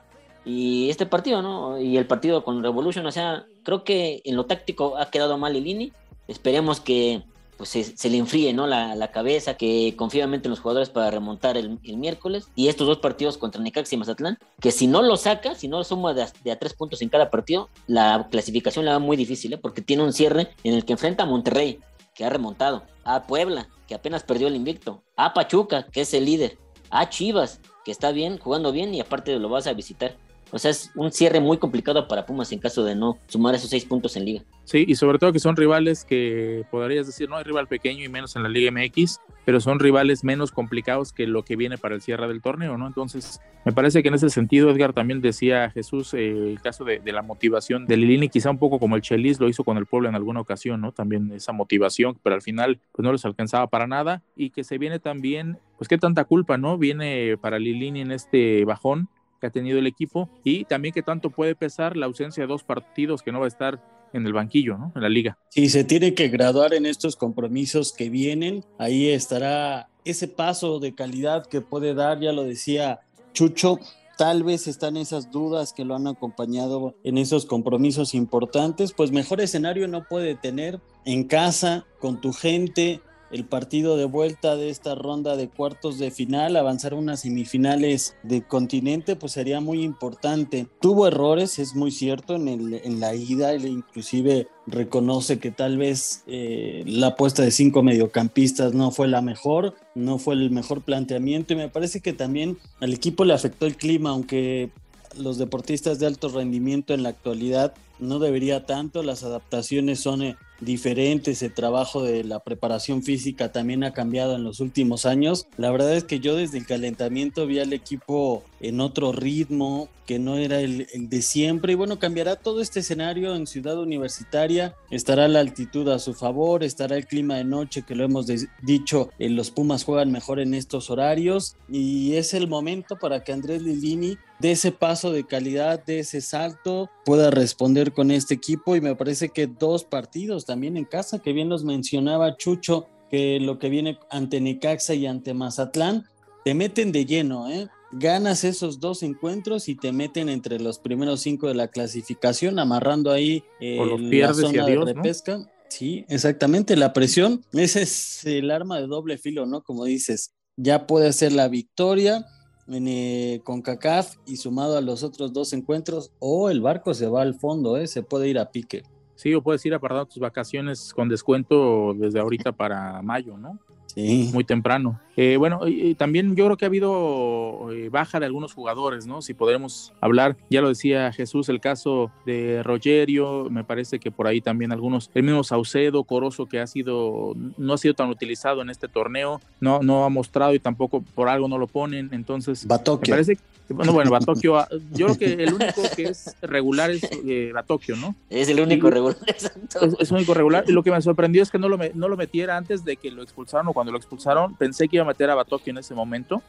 Y 0.45 0.89
este 0.91 1.07
partido, 1.07 1.43
¿no? 1.43 1.81
Y 1.81 1.97
el 1.97 2.07
partido 2.07 2.45
con 2.45 2.63
Revolution, 2.63 3.05
o 3.05 3.13
sea, 3.13 3.47
creo 3.65 3.85
que 3.85 4.23
en 4.25 4.37
lo 4.37 4.47
táctico 4.47 4.97
ha 4.97 5.11
quedado 5.11 5.37
mal 5.39 5.55
Lini. 5.55 5.93
Esperemos 6.29 6.81
que 6.81 7.25
pues 7.57 7.71
se, 7.71 8.11
le 8.11 8.19
enfríe 8.19 8.53
¿no? 8.53 8.67
La, 8.67 9.11
cabeza, 9.11 9.57
que 9.57 9.95
confiadamente 9.97 10.49
en 10.49 10.51
los 10.51 10.61
jugadores 10.61 10.91
para 10.91 11.11
remontar 11.11 11.57
el, 11.57 11.79
miércoles. 11.97 12.49
Y 12.55 12.69
estos 12.69 12.87
dos 12.87 12.99
partidos 12.99 13.39
contra 13.39 13.63
Necaxa 13.63 13.95
y 13.95 13.99
Mazatlán, 13.99 14.39
que 14.61 14.71
si 14.71 14.87
no 14.87 15.03
lo 15.03 15.17
saca, 15.17 15.55
si 15.55 15.69
no 15.69 15.79
lo 15.79 15.85
suma 15.85 16.15
de 16.15 16.23
a, 16.23 16.59
tres 16.59 16.75
puntos 16.75 17.03
en 17.03 17.09
cada 17.09 17.31
partido, 17.31 17.69
la 17.87 18.29
clasificación 18.31 18.85
la 18.85 18.93
va 18.93 18.99
muy 18.99 19.17
difícil, 19.17 19.53
¿eh? 19.53 19.59
porque 19.59 19.83
tiene 19.83 20.03
un 20.03 20.13
cierre 20.13 20.51
en 20.65 20.75
el 20.75 20.85
que 20.85 20.93
enfrenta 20.93 21.25
a 21.25 21.27
Monterrey, 21.27 21.81
que 22.15 22.25
ha 22.25 22.31
remontado, 22.31 22.83
a 23.05 23.25
Puebla, 23.27 23.69
que 23.87 23.95
apenas 23.95 24.23
perdió 24.23 24.49
el 24.49 24.57
invicto, 24.57 25.03
a 25.17 25.35
Pachuca, 25.35 25.87
que 25.87 26.03
es 26.03 26.15
el 26.15 26.25
líder, 26.25 26.59
a 26.91 27.09
Chivas, 27.09 27.61
que 27.85 27.93
está 27.93 28.11
bien, 28.11 28.39
jugando 28.39 28.73
bien 28.73 28.95
y 28.95 29.01
aparte 29.01 29.39
lo 29.39 29.49
vas 29.49 29.67
a 29.67 29.73
visitar. 29.73 30.17
O 30.53 30.59
sea, 30.59 30.71
es 30.71 30.93
un 30.95 31.11
cierre 31.13 31.41
muy 31.41 31.59
complicado 31.59 32.07
para 32.07 32.25
Pumas 32.25 32.53
en 32.53 32.61
caso 32.61 32.85
de 32.85 32.95
no 32.95 33.19
sumar 33.27 33.55
esos 33.55 33.71
seis 33.71 33.85
puntos 33.85 34.17
en 34.17 34.25
liga. 34.25 34.43
Sí, 34.65 34.85
y 34.87 34.95
sobre 34.95 35.19
todo 35.19 35.33
que 35.33 35.41
son 35.41 35.57
rivales 35.57 36.05
que 36.05 36.65
podrías 36.71 37.07
decir, 37.07 37.29
no 37.29 37.37
hay 37.37 37.45
rival 37.45 37.67
pequeño 37.67 38.05
y 38.05 38.09
menos 38.09 38.37
en 38.37 38.43
la 38.43 38.49
Liga 38.49 38.71
MX, 38.71 39.21
pero 39.45 39.61
son 39.61 39.79
rivales 39.79 40.25
menos 40.25 40.51
complicados 40.51 41.13
que 41.13 41.27
lo 41.27 41.45
que 41.45 41.57
viene 41.57 41.79
para 41.79 41.95
el 41.95 42.03
cierre 42.03 42.27
del 42.29 42.43
torneo, 42.43 42.77
¿no? 42.77 42.87
Entonces, 42.87 43.41
me 43.65 43.73
parece 43.73 44.03
que 44.03 44.09
en 44.09 44.15
ese 44.15 44.31
sentido, 44.31 44.71
Edgar 44.71 44.93
también 44.93 45.21
decía 45.21 45.71
Jesús, 45.71 46.15
eh, 46.15 46.31
el 46.31 46.61
caso 46.61 46.85
de, 46.85 47.01
la 47.05 47.23
motivación 47.23 47.87
de 47.87 47.97
Lilini, 47.97 48.29
quizá 48.29 48.51
un 48.51 48.59
poco 48.59 48.79
como 48.79 48.97
el 48.97 49.03
Chelis 49.03 49.41
lo 49.41 49.49
hizo 49.49 49.65
con 49.65 49.77
el 49.77 49.87
pueblo 49.87 50.09
en 50.09 50.15
alguna 50.15 50.41
ocasión, 50.41 50.81
¿no? 50.81 50.93
También 50.93 51.33
esa 51.33 51.53
motivación, 51.53 52.19
pero 52.23 52.35
al 52.35 52.43
final, 52.43 52.81
pues 52.93 53.05
no 53.05 53.13
les 53.13 53.25
alcanzaba 53.25 53.67
para 53.69 53.87
nada 53.87 54.23
y 54.37 54.51
que 54.51 54.65
se 54.65 54.79
viene 54.79 54.99
también, 54.99 55.59
pues 55.79 55.89
qué 55.89 55.99
tanta 55.99 56.25
culpa, 56.25 56.59
¿no? 56.59 56.79
Viene 56.79 57.37
para 57.37 57.59
Lilini 57.59 58.01
en 58.01 58.13
este 58.13 58.65
bajón 58.65 59.09
que 59.41 59.47
ha 59.47 59.51
tenido 59.51 59.79
el 59.79 59.87
equipo 59.87 60.29
y 60.45 60.65
también 60.65 60.95
que 60.95 61.03
tanto 61.03 61.31
puede 61.31 61.55
pesar 61.55 61.97
la 61.97 62.07
ausencia 62.07 62.43
de 62.43 62.49
dos 62.49 62.65
partidos 62.65 63.23
que 63.23 63.33
no 63.33 63.41
va 63.41 63.47
a 63.47 63.49
estar 63.49 63.81
en 64.13 64.27
el 64.27 64.33
banquillo, 64.33 64.79
¿no? 64.79 64.93
En 64.95 65.03
la 65.03 65.09
liga. 65.09 65.39
Sí, 65.51 65.69
se 65.69 65.85
tiene 65.85 66.15
que 66.15 66.29
graduar 66.29 66.75
en 66.75 66.87
estos 66.87 67.17
compromisos 67.17 67.93
que 67.93 68.09
vienen. 68.09 68.65
Ahí 68.79 69.09
estará 69.09 69.89
ese 70.05 70.29
paso 70.29 70.79
de 70.79 70.95
calidad 70.95 71.47
que 71.47 71.61
puede 71.61 71.95
dar, 71.95 72.21
ya 72.21 72.33
lo 72.33 72.45
decía 72.45 73.01
Chucho, 73.33 73.79
tal 74.17 74.45
vez 74.45 74.67
están 74.67 74.97
esas 74.97 75.31
dudas 75.31 75.73
que 75.73 75.85
lo 75.85 75.95
han 75.95 76.07
acompañado 76.07 76.95
en 77.05 77.19
esos 77.19 77.45
compromisos 77.45 78.15
importantes, 78.15 78.93
pues 78.93 79.13
mejor 79.13 79.41
escenario 79.41 79.89
no 79.89 80.05
puede 80.05 80.35
tener 80.35 80.81
en 81.05 81.25
casa, 81.25 81.85
con 81.99 82.21
tu 82.21 82.33
gente, 82.33 83.01
el 83.31 83.45
partido 83.45 83.97
de 83.97 84.05
vuelta 84.05 84.57
de 84.57 84.71
esta 84.71 84.95
ronda 84.95 85.37
de 85.37 85.49
cuartos 85.49 85.99
de 85.99 86.11
final, 86.11 86.57
avanzar 86.57 86.95
unas 86.95 87.21
semifinales 87.21 88.17
de 88.23 88.43
continente, 88.43 89.17
pues 89.17 89.33
sería 89.33 89.61
muy 89.61 89.83
importante. 89.83 90.67
Tuvo 90.81 91.07
errores, 91.07 91.59
es 91.59 91.75
muy 91.75 91.91
cierto, 91.91 92.37
en, 92.37 92.49
el, 92.49 92.75
en 92.75 93.01
la 93.01 93.15
ida, 93.15 93.53
él 93.53 93.67
inclusive 93.67 94.49
reconoce 94.67 95.39
que 95.39 95.51
tal 95.51 95.79
vez 95.79 96.25
eh, 96.27 96.83
la 96.87 97.09
apuesta 97.09 97.43
de 97.43 97.51
cinco 97.51 97.83
mediocampistas 97.83 98.75
no 98.75 98.91
fue 98.91 99.09
la 99.09 99.23
mejor, 99.23 99.75
no 99.95 100.19
fue 100.19 100.35
el 100.35 100.51
mejor 100.51 100.83
planteamiento 100.83 101.53
y 101.53 101.57
me 101.57 101.69
parece 101.69 102.01
que 102.01 102.13
también 102.13 102.59
al 102.81 102.93
equipo 102.93 103.25
le 103.25 103.35
afectó 103.35 103.67
el 103.67 103.77
clima, 103.77 104.11
aunque 104.11 104.71
los 105.17 105.39
deportistas 105.39 105.99
de 105.99 106.07
alto 106.07 106.29
rendimiento 106.29 106.95
en 106.95 107.03
la 107.03 107.11
actualidad 107.11 107.75
no 107.99 108.19
debería 108.19 108.67
tanto, 108.67 109.03
las 109.03 109.25
adaptaciones 109.25 110.01
son 110.01 110.23
eh, 110.23 110.37
diferentes, 110.61 111.43
el 111.43 111.53
trabajo 111.53 112.03
de 112.03 112.25
la 112.25 112.41
preparación 112.41 113.03
física 113.03 113.53
también 113.53 113.85
ha 113.85 113.93
cambiado 113.93 114.37
en 114.37 114.45
los 114.45 114.61
últimos 114.61 115.07
años. 115.07 115.47
La 115.57 115.71
verdad 115.71 115.95
es 115.95 116.05
que 116.05 116.21
yo 116.21 116.37
desde 116.37 116.59
el 116.59 116.67
calentamiento 116.67 117.47
vi 117.47 117.59
al 117.59 117.73
equipo 117.73 118.45
en 118.61 118.81
otro 118.81 119.13
ritmo 119.13 119.89
que 120.07 120.19
no 120.19 120.37
era 120.37 120.61
el, 120.61 120.87
de 120.95 121.23
siempre. 121.23 121.73
Y 121.73 121.77
bueno, 121.77 121.99
cambiará 121.99 122.37
todo 122.37 122.61
este 122.61 122.81
escenario 122.81 123.35
en 123.35 123.47
Ciudad 123.47 123.79
Universitaria, 123.79 124.75
estará 124.91 125.29
la 125.29 125.41
altitud 125.41 125.89
a 125.89 125.99
su 125.99 126.15
favor, 126.15 126.63
estará 126.63 126.97
el 126.97 127.07
clima 127.07 127.37
de 127.37 127.45
noche 127.45 127.83
que 127.83 127.95
lo 127.95 128.05
hemos 128.05 128.27
dicho, 128.63 129.11
eh, 129.19 129.29
los 129.29 129.51
Pumas 129.51 129.85
juegan 129.85 130.13
mejor 130.13 130.39
en 130.41 130.55
estos 130.55 130.91
horarios. 130.91 131.57
Y 131.69 132.15
es 132.15 132.35
el 132.35 132.49
momento 132.49 132.97
para 132.97 133.25
que 133.25 133.33
Andrés 133.33 133.63
Lilini 133.63 134.17
de 134.39 134.53
ese 134.53 134.71
paso 134.71 135.13
de 135.13 135.25
calidad, 135.25 135.85
de 135.85 136.01
ese 136.01 136.21
salto, 136.21 136.91
pueda 137.05 137.31
responder 137.31 137.86
con 137.93 138.11
este 138.11 138.35
equipo 138.35 138.77
y 138.77 138.81
me 138.81 138.95
parece 138.95 139.29
que 139.31 139.47
dos 139.47 139.85
partidos 139.85 140.45
también 140.45 140.77
en 140.77 140.85
casa, 140.85 141.21
que 141.21 141.33
bien 141.33 141.49
los 141.49 141.65
mencionaba 141.65 142.37
Chucho, 142.37 142.87
que 143.11 143.39
lo 143.41 143.59
que 143.59 143.69
viene 143.69 143.99
ante 144.11 144.41
Necaxa 144.41 144.95
y 144.95 145.07
ante 145.07 145.35
Mazatlán, 145.35 146.05
te 146.45 146.55
meten 146.55 146.93
de 146.93 147.07
lleno, 147.07 147.51
¿eh? 147.51 147.69
Ganas 147.93 148.45
esos 148.45 148.81
dos 148.81 149.03
encuentros 149.03 149.69
y 149.69 149.77
te 149.77 149.93
meten 149.93 150.29
entre 150.29 150.59
los 150.59 150.79
primeros 150.79 151.21
cinco 151.21 151.49
de 151.49 151.55
la 151.55 151.69
clasificación, 151.69 152.59
amarrando 152.59 153.11
ahí 153.11 153.45
eh, 153.61 153.79
la 153.99 154.35
zona 154.35 154.67
de 154.67 154.77
repesca. 154.77 155.51
Sí, 155.69 156.05
exactamente. 156.09 156.77
La 156.77 156.93
presión, 156.93 157.45
ese 157.53 157.83
es 157.83 158.25
el 158.25 158.51
arma 158.51 158.81
de 158.81 158.87
doble 158.87 159.19
filo, 159.19 159.47
¿no? 159.47 159.63
Como 159.63 159.85
dices, 159.85 160.33
ya 160.57 160.87
puede 160.87 161.13
ser 161.13 161.33
la 161.33 161.49
victoria 161.49 162.27
eh, 162.69 163.41
con 163.45 163.63
CACAF 163.63 164.17
y 164.27 164.37
sumado 164.37 164.77
a 164.77 164.81
los 164.81 165.03
otros 165.03 165.33
dos 165.33 165.53
encuentros, 165.53 166.11
o 166.19 166.51
el 166.51 166.61
barco 166.61 166.95
se 166.95 167.07
va 167.07 167.23
al 167.23 167.35
fondo, 167.35 167.77
¿eh? 167.77 167.87
se 167.87 168.03
puede 168.03 168.29
ir 168.29 168.39
a 168.39 168.51
pique. 168.51 168.83
Sí, 169.15 169.35
o 169.35 169.43
puedes 169.43 169.65
ir 169.65 169.75
a 169.75 169.79
parar 169.79 170.07
tus 170.07 170.19
vacaciones 170.19 170.93
con 170.93 171.09
descuento 171.09 171.95
desde 171.95 172.21
ahorita 172.21 172.53
para 172.53 173.01
mayo, 173.03 173.37
¿no? 173.39 173.59
muy 173.97 174.45
temprano. 174.45 175.01
Eh, 175.17 175.37
bueno, 175.39 175.61
y, 175.67 175.95
también 175.95 176.37
yo 176.37 176.45
creo 176.45 176.57
que 176.57 176.65
ha 176.67 176.69
habido 176.69 177.69
eh, 177.73 177.89
baja 177.89 178.21
de 178.21 178.27
algunos 178.27 178.53
jugadores, 178.53 179.07
¿no? 179.07 179.23
Si 179.23 179.33
podremos 179.35 179.93
hablar, 180.01 180.37
ya 180.51 180.61
lo 180.61 180.69
decía 180.69 181.13
Jesús, 181.13 181.49
el 181.49 181.61
caso 181.61 182.11
de 182.27 182.63
Rogerio, 182.63 183.49
me 183.51 183.65
parece 183.65 183.99
que 183.99 184.11
por 184.11 184.27
ahí 184.27 184.41
también 184.41 184.73
algunos, 184.73 185.11
el 185.15 185.23
mismo 185.23 185.43
Saucedo, 185.43 186.05
Corozo, 186.05 186.47
que 186.47 186.61
ha 186.61 186.67
sido, 186.67 187.35
no 187.57 187.73
ha 187.73 187.79
sido 187.79 187.95
tan 187.95 188.11
utilizado 188.11 188.61
en 188.61 188.69
este 188.69 188.89
torneo, 188.89 189.41
no, 189.61 189.81
no 189.83 190.05
ha 190.05 190.11
mostrado 190.11 190.55
y 190.55 190.59
tampoco 190.59 191.03
por 191.15 191.29
algo 191.29 191.49
no 191.49 191.57
lo 191.57 191.67
ponen, 191.67 192.11
entonces 192.13 192.67
Batokio. 192.67 193.13
me 193.13 193.17
parece 193.17 193.39
bueno, 193.69 193.93
bueno, 193.93 194.11
Batokio, 194.11 194.57
ah, 194.59 194.69
yo 194.93 195.07
creo 195.07 195.19
que 195.19 195.45
el 195.45 195.55
único 195.55 195.83
que 195.95 196.05
es 196.05 196.37
regular 196.43 196.91
es 196.91 197.03
eh, 197.27 197.51
Batokio, 197.53 197.97
¿no? 197.97 198.15
Es 198.31 198.49
el 198.49 198.61
único 198.61 198.91
regular, 198.91 199.17
exacto. 199.27 199.97
Es, 199.99 200.11
el 200.11 200.17
único 200.17 200.35
regular. 200.35 200.65
Y 200.67 200.73
lo 200.73 200.83
que 200.83 200.91
me 200.91 201.03
sorprendió 201.03 201.43
es 201.43 201.51
que 201.51 201.59
no 201.59 201.69
lo, 201.69 201.79
no 201.95 202.09
lo 202.09 202.17
metiera 202.17 202.57
antes 202.57 202.85
de 202.85 202.97
que 202.97 203.11
lo 203.11 203.23
expulsaron 203.23 203.69
o 203.69 203.73
cuando 203.73 203.93
lo 203.93 203.99
expulsaron. 203.99 204.55
Pensé 204.55 204.89
que 204.89 204.97
iba 204.97 205.05
a 205.05 205.06
meter 205.07 205.31
a 205.31 205.35
Batokio 205.35 205.71
en 205.71 205.79
ese 205.79 205.95
momento, 205.95 206.43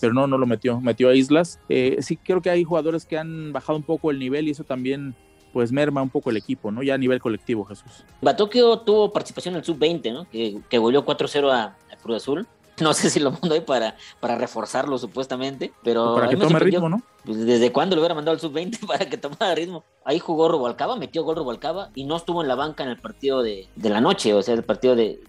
pero 0.00 0.12
no, 0.12 0.26
no 0.26 0.38
lo 0.38 0.46
metió. 0.46 0.80
Metió 0.80 1.08
a 1.08 1.14
Islas. 1.14 1.60
Eh, 1.68 1.98
sí, 2.00 2.16
creo 2.16 2.42
que 2.42 2.50
hay 2.50 2.64
jugadores 2.64 3.06
que 3.06 3.18
han 3.18 3.52
bajado 3.52 3.76
un 3.76 3.84
poco 3.84 4.10
el 4.10 4.18
nivel 4.18 4.48
y 4.48 4.50
eso 4.52 4.64
también 4.64 5.14
pues 5.52 5.72
merma 5.72 6.02
un 6.02 6.10
poco 6.10 6.30
el 6.30 6.36
equipo, 6.36 6.70
¿no? 6.70 6.82
Ya 6.82 6.94
a 6.94 6.98
nivel 6.98 7.20
colectivo, 7.20 7.64
Jesús. 7.64 8.04
Batokio 8.20 8.80
tuvo 8.80 9.12
participación 9.12 9.54
en 9.54 9.60
el 9.60 9.64
sub-20, 9.64 10.12
¿no? 10.12 10.28
Que, 10.28 10.58
que 10.68 10.78
volvió 10.78 11.04
4-0 11.04 11.50
a, 11.50 11.64
a 11.64 11.96
Cruz 11.96 12.18
Azul 12.18 12.46
No 12.80 12.92
sé 12.94 13.10
si 13.10 13.20
lo 13.20 13.32
mando 13.32 13.54
ahí 13.54 13.60
para, 13.60 13.96
para 14.20 14.36
reforzarlo 14.36 14.98
supuestamente, 14.98 15.72
pero... 15.82 16.14
Para 16.14 16.28
que 16.28 16.36
tome 16.36 16.58
ritmo, 16.58 16.88
¿no? 16.88 17.02
Pues, 17.24 17.44
¿Desde 17.44 17.72
cuándo 17.72 17.96
lo 17.96 18.02
hubiera 18.02 18.14
mandado 18.14 18.34
al 18.34 18.40
sub-20 18.40 18.78
para 18.86 19.08
que 19.08 19.16
tomara 19.16 19.54
ritmo? 19.54 19.84
Ahí 20.04 20.18
jugó 20.18 20.48
Robalcaba, 20.48 20.96
metió 20.96 21.24
gol 21.24 21.36
Robalcaba 21.36 21.90
y 21.94 22.04
no 22.04 22.16
estuvo 22.16 22.42
en 22.42 22.48
la 22.48 22.54
banca 22.54 22.84
en 22.84 22.90
el 22.90 22.98
partido 22.98 23.42
de, 23.42 23.68
la 23.76 24.00
noche, 24.00 24.32
o 24.34 24.42
sea, 24.42 24.54
el 24.54 24.64
partido 24.64 24.96
del 24.96 25.20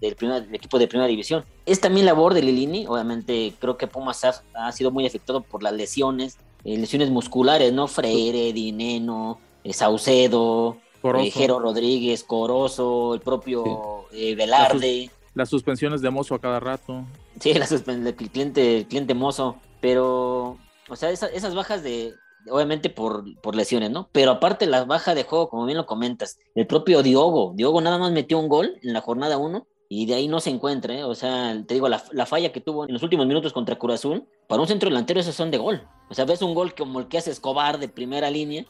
equipo 0.52 0.78
de 0.78 0.88
primera 0.88 1.08
división. 1.08 1.44
Es 1.66 1.80
también 1.80 2.06
labor 2.06 2.34
de 2.34 2.42
Lilini, 2.42 2.86
obviamente 2.86 3.52
creo 3.58 3.76
que 3.76 3.86
Pumas 3.86 4.24
ha, 4.24 4.72
sido 4.72 4.90
muy 4.90 5.06
afectado 5.06 5.42
por 5.42 5.62
las 5.62 5.72
lesiones, 5.72 6.38
eh, 6.64 6.78
lesiones 6.78 7.10
musculares, 7.10 7.72
¿no? 7.72 7.88
Freire, 7.88 8.52
Dineno, 8.52 9.38
eh, 9.64 9.72
Saucedo, 9.72 10.78
eh, 11.02 11.30
Jero 11.30 11.58
Rodríguez, 11.58 12.24
Corozo, 12.24 13.14
el 13.14 13.20
propio 13.20 14.06
Velarde 14.12 15.10
las 15.34 15.48
suspensiones 15.48 16.00
de 16.00 16.10
mozo 16.10 16.34
a 16.34 16.38
cada 16.38 16.60
rato. 16.60 17.04
Sí, 17.40 17.52
el 17.52 18.14
cliente, 18.14 18.86
cliente 18.88 19.14
mozo, 19.14 19.56
pero, 19.80 20.58
o 20.88 20.96
sea, 20.96 21.10
esas 21.10 21.54
bajas 21.54 21.82
de, 21.82 22.14
obviamente 22.50 22.90
por, 22.90 23.24
por 23.40 23.54
lesiones, 23.54 23.90
¿no? 23.90 24.08
Pero 24.12 24.32
aparte 24.32 24.66
la 24.66 24.84
baja 24.84 25.14
de 25.14 25.24
juego, 25.24 25.48
como 25.48 25.64
bien 25.64 25.78
lo 25.78 25.86
comentas, 25.86 26.38
el 26.54 26.66
propio 26.66 27.02
Diogo, 27.02 27.54
Diogo 27.56 27.80
nada 27.80 27.98
más 27.98 28.12
metió 28.12 28.38
un 28.38 28.48
gol 28.48 28.78
en 28.82 28.92
la 28.92 29.00
jornada 29.00 29.38
1 29.38 29.66
y 29.88 30.06
de 30.06 30.14
ahí 30.14 30.28
no 30.28 30.38
se 30.40 30.50
encuentra, 30.50 30.94
¿eh? 30.94 31.04
O 31.04 31.14
sea, 31.14 31.64
te 31.66 31.74
digo, 31.74 31.88
la, 31.88 32.02
la, 32.12 32.26
falla 32.26 32.52
que 32.52 32.60
tuvo 32.60 32.86
en 32.86 32.92
los 32.92 33.02
últimos 33.02 33.26
minutos 33.26 33.52
contra 33.52 33.76
Cruz 33.76 33.94
Azul, 33.94 34.24
para 34.46 34.60
un 34.60 34.68
centro 34.68 34.88
delantero 34.88 35.18
esos 35.18 35.34
son 35.34 35.50
de 35.50 35.58
gol. 35.58 35.82
O 36.10 36.14
sea, 36.14 36.26
ves 36.26 36.42
un 36.42 36.54
gol 36.54 36.74
como 36.74 37.00
el 37.00 37.08
que 37.08 37.18
hace 37.18 37.30
Escobar 37.30 37.78
de 37.78 37.88
primera 37.88 38.30
línea 38.30 38.66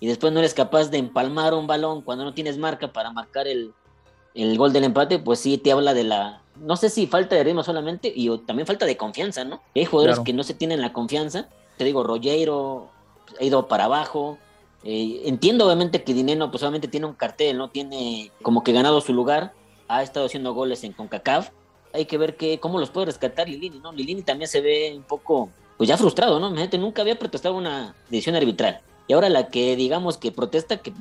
y 0.00 0.06
después 0.06 0.32
no 0.32 0.40
eres 0.40 0.54
capaz 0.54 0.90
de 0.90 0.98
empalmar 0.98 1.54
un 1.54 1.66
balón 1.66 2.02
cuando 2.02 2.24
no 2.24 2.34
tienes 2.34 2.58
marca 2.58 2.92
para 2.92 3.12
marcar 3.12 3.46
el, 3.46 3.72
el 4.34 4.58
gol 4.58 4.72
del 4.72 4.84
empate, 4.84 5.18
pues 5.18 5.40
sí 5.40 5.58
te 5.58 5.70
habla 5.70 5.94
de 5.94 6.04
la, 6.04 6.43
no 6.56 6.76
sé 6.76 6.88
si 6.88 7.06
falta 7.06 7.36
de 7.36 7.44
ritmo 7.44 7.62
solamente 7.62 8.12
y 8.14 8.36
también 8.38 8.66
falta 8.66 8.86
de 8.86 8.96
confianza, 8.96 9.44
¿no? 9.44 9.60
Hay 9.74 9.84
jugadores 9.84 10.20
que 10.20 10.32
no 10.32 10.44
se 10.44 10.54
tienen 10.54 10.80
la 10.80 10.92
confianza. 10.92 11.48
Te 11.76 11.84
digo, 11.84 12.04
Rollero 12.04 12.90
ha 13.40 13.44
ido 13.44 13.66
para 13.66 13.84
abajo. 13.84 14.38
Eh, 14.84 15.22
entiendo 15.24 15.66
obviamente 15.66 16.04
que 16.04 16.14
Dineno 16.14 16.50
pues 16.50 16.62
obviamente 16.62 16.88
tiene 16.88 17.06
un 17.06 17.14
cartel, 17.14 17.58
¿no? 17.58 17.68
Tiene 17.68 18.30
como 18.42 18.62
que 18.62 18.72
ganado 18.72 19.00
su 19.00 19.12
lugar. 19.12 19.52
Ha 19.88 20.02
estado 20.02 20.26
haciendo 20.26 20.54
goles 20.54 20.84
en 20.84 20.92
CONCACAF. 20.92 21.50
Hay 21.92 22.06
que 22.06 22.18
ver 22.18 22.36
que, 22.36 22.58
cómo 22.58 22.78
los 22.78 22.90
puede 22.90 23.06
rescatar 23.06 23.48
Lilini, 23.48 23.78
¿no? 23.80 23.92
Lilini 23.92 24.22
también 24.22 24.48
se 24.48 24.60
ve 24.60 24.92
un 24.96 25.04
poco, 25.04 25.50
pues 25.76 25.88
ya 25.88 25.96
frustrado, 25.96 26.40
¿no? 26.40 26.54
Gente 26.56 26.78
nunca 26.78 27.02
había 27.02 27.18
protestado 27.18 27.56
una 27.56 27.94
decisión 28.10 28.36
arbitral. 28.36 28.80
Y 29.06 29.12
ahora 29.12 29.28
la 29.28 29.48
que 29.48 29.76
digamos 29.76 30.16
que 30.16 30.32
protesta, 30.32 30.78
que 30.78 30.92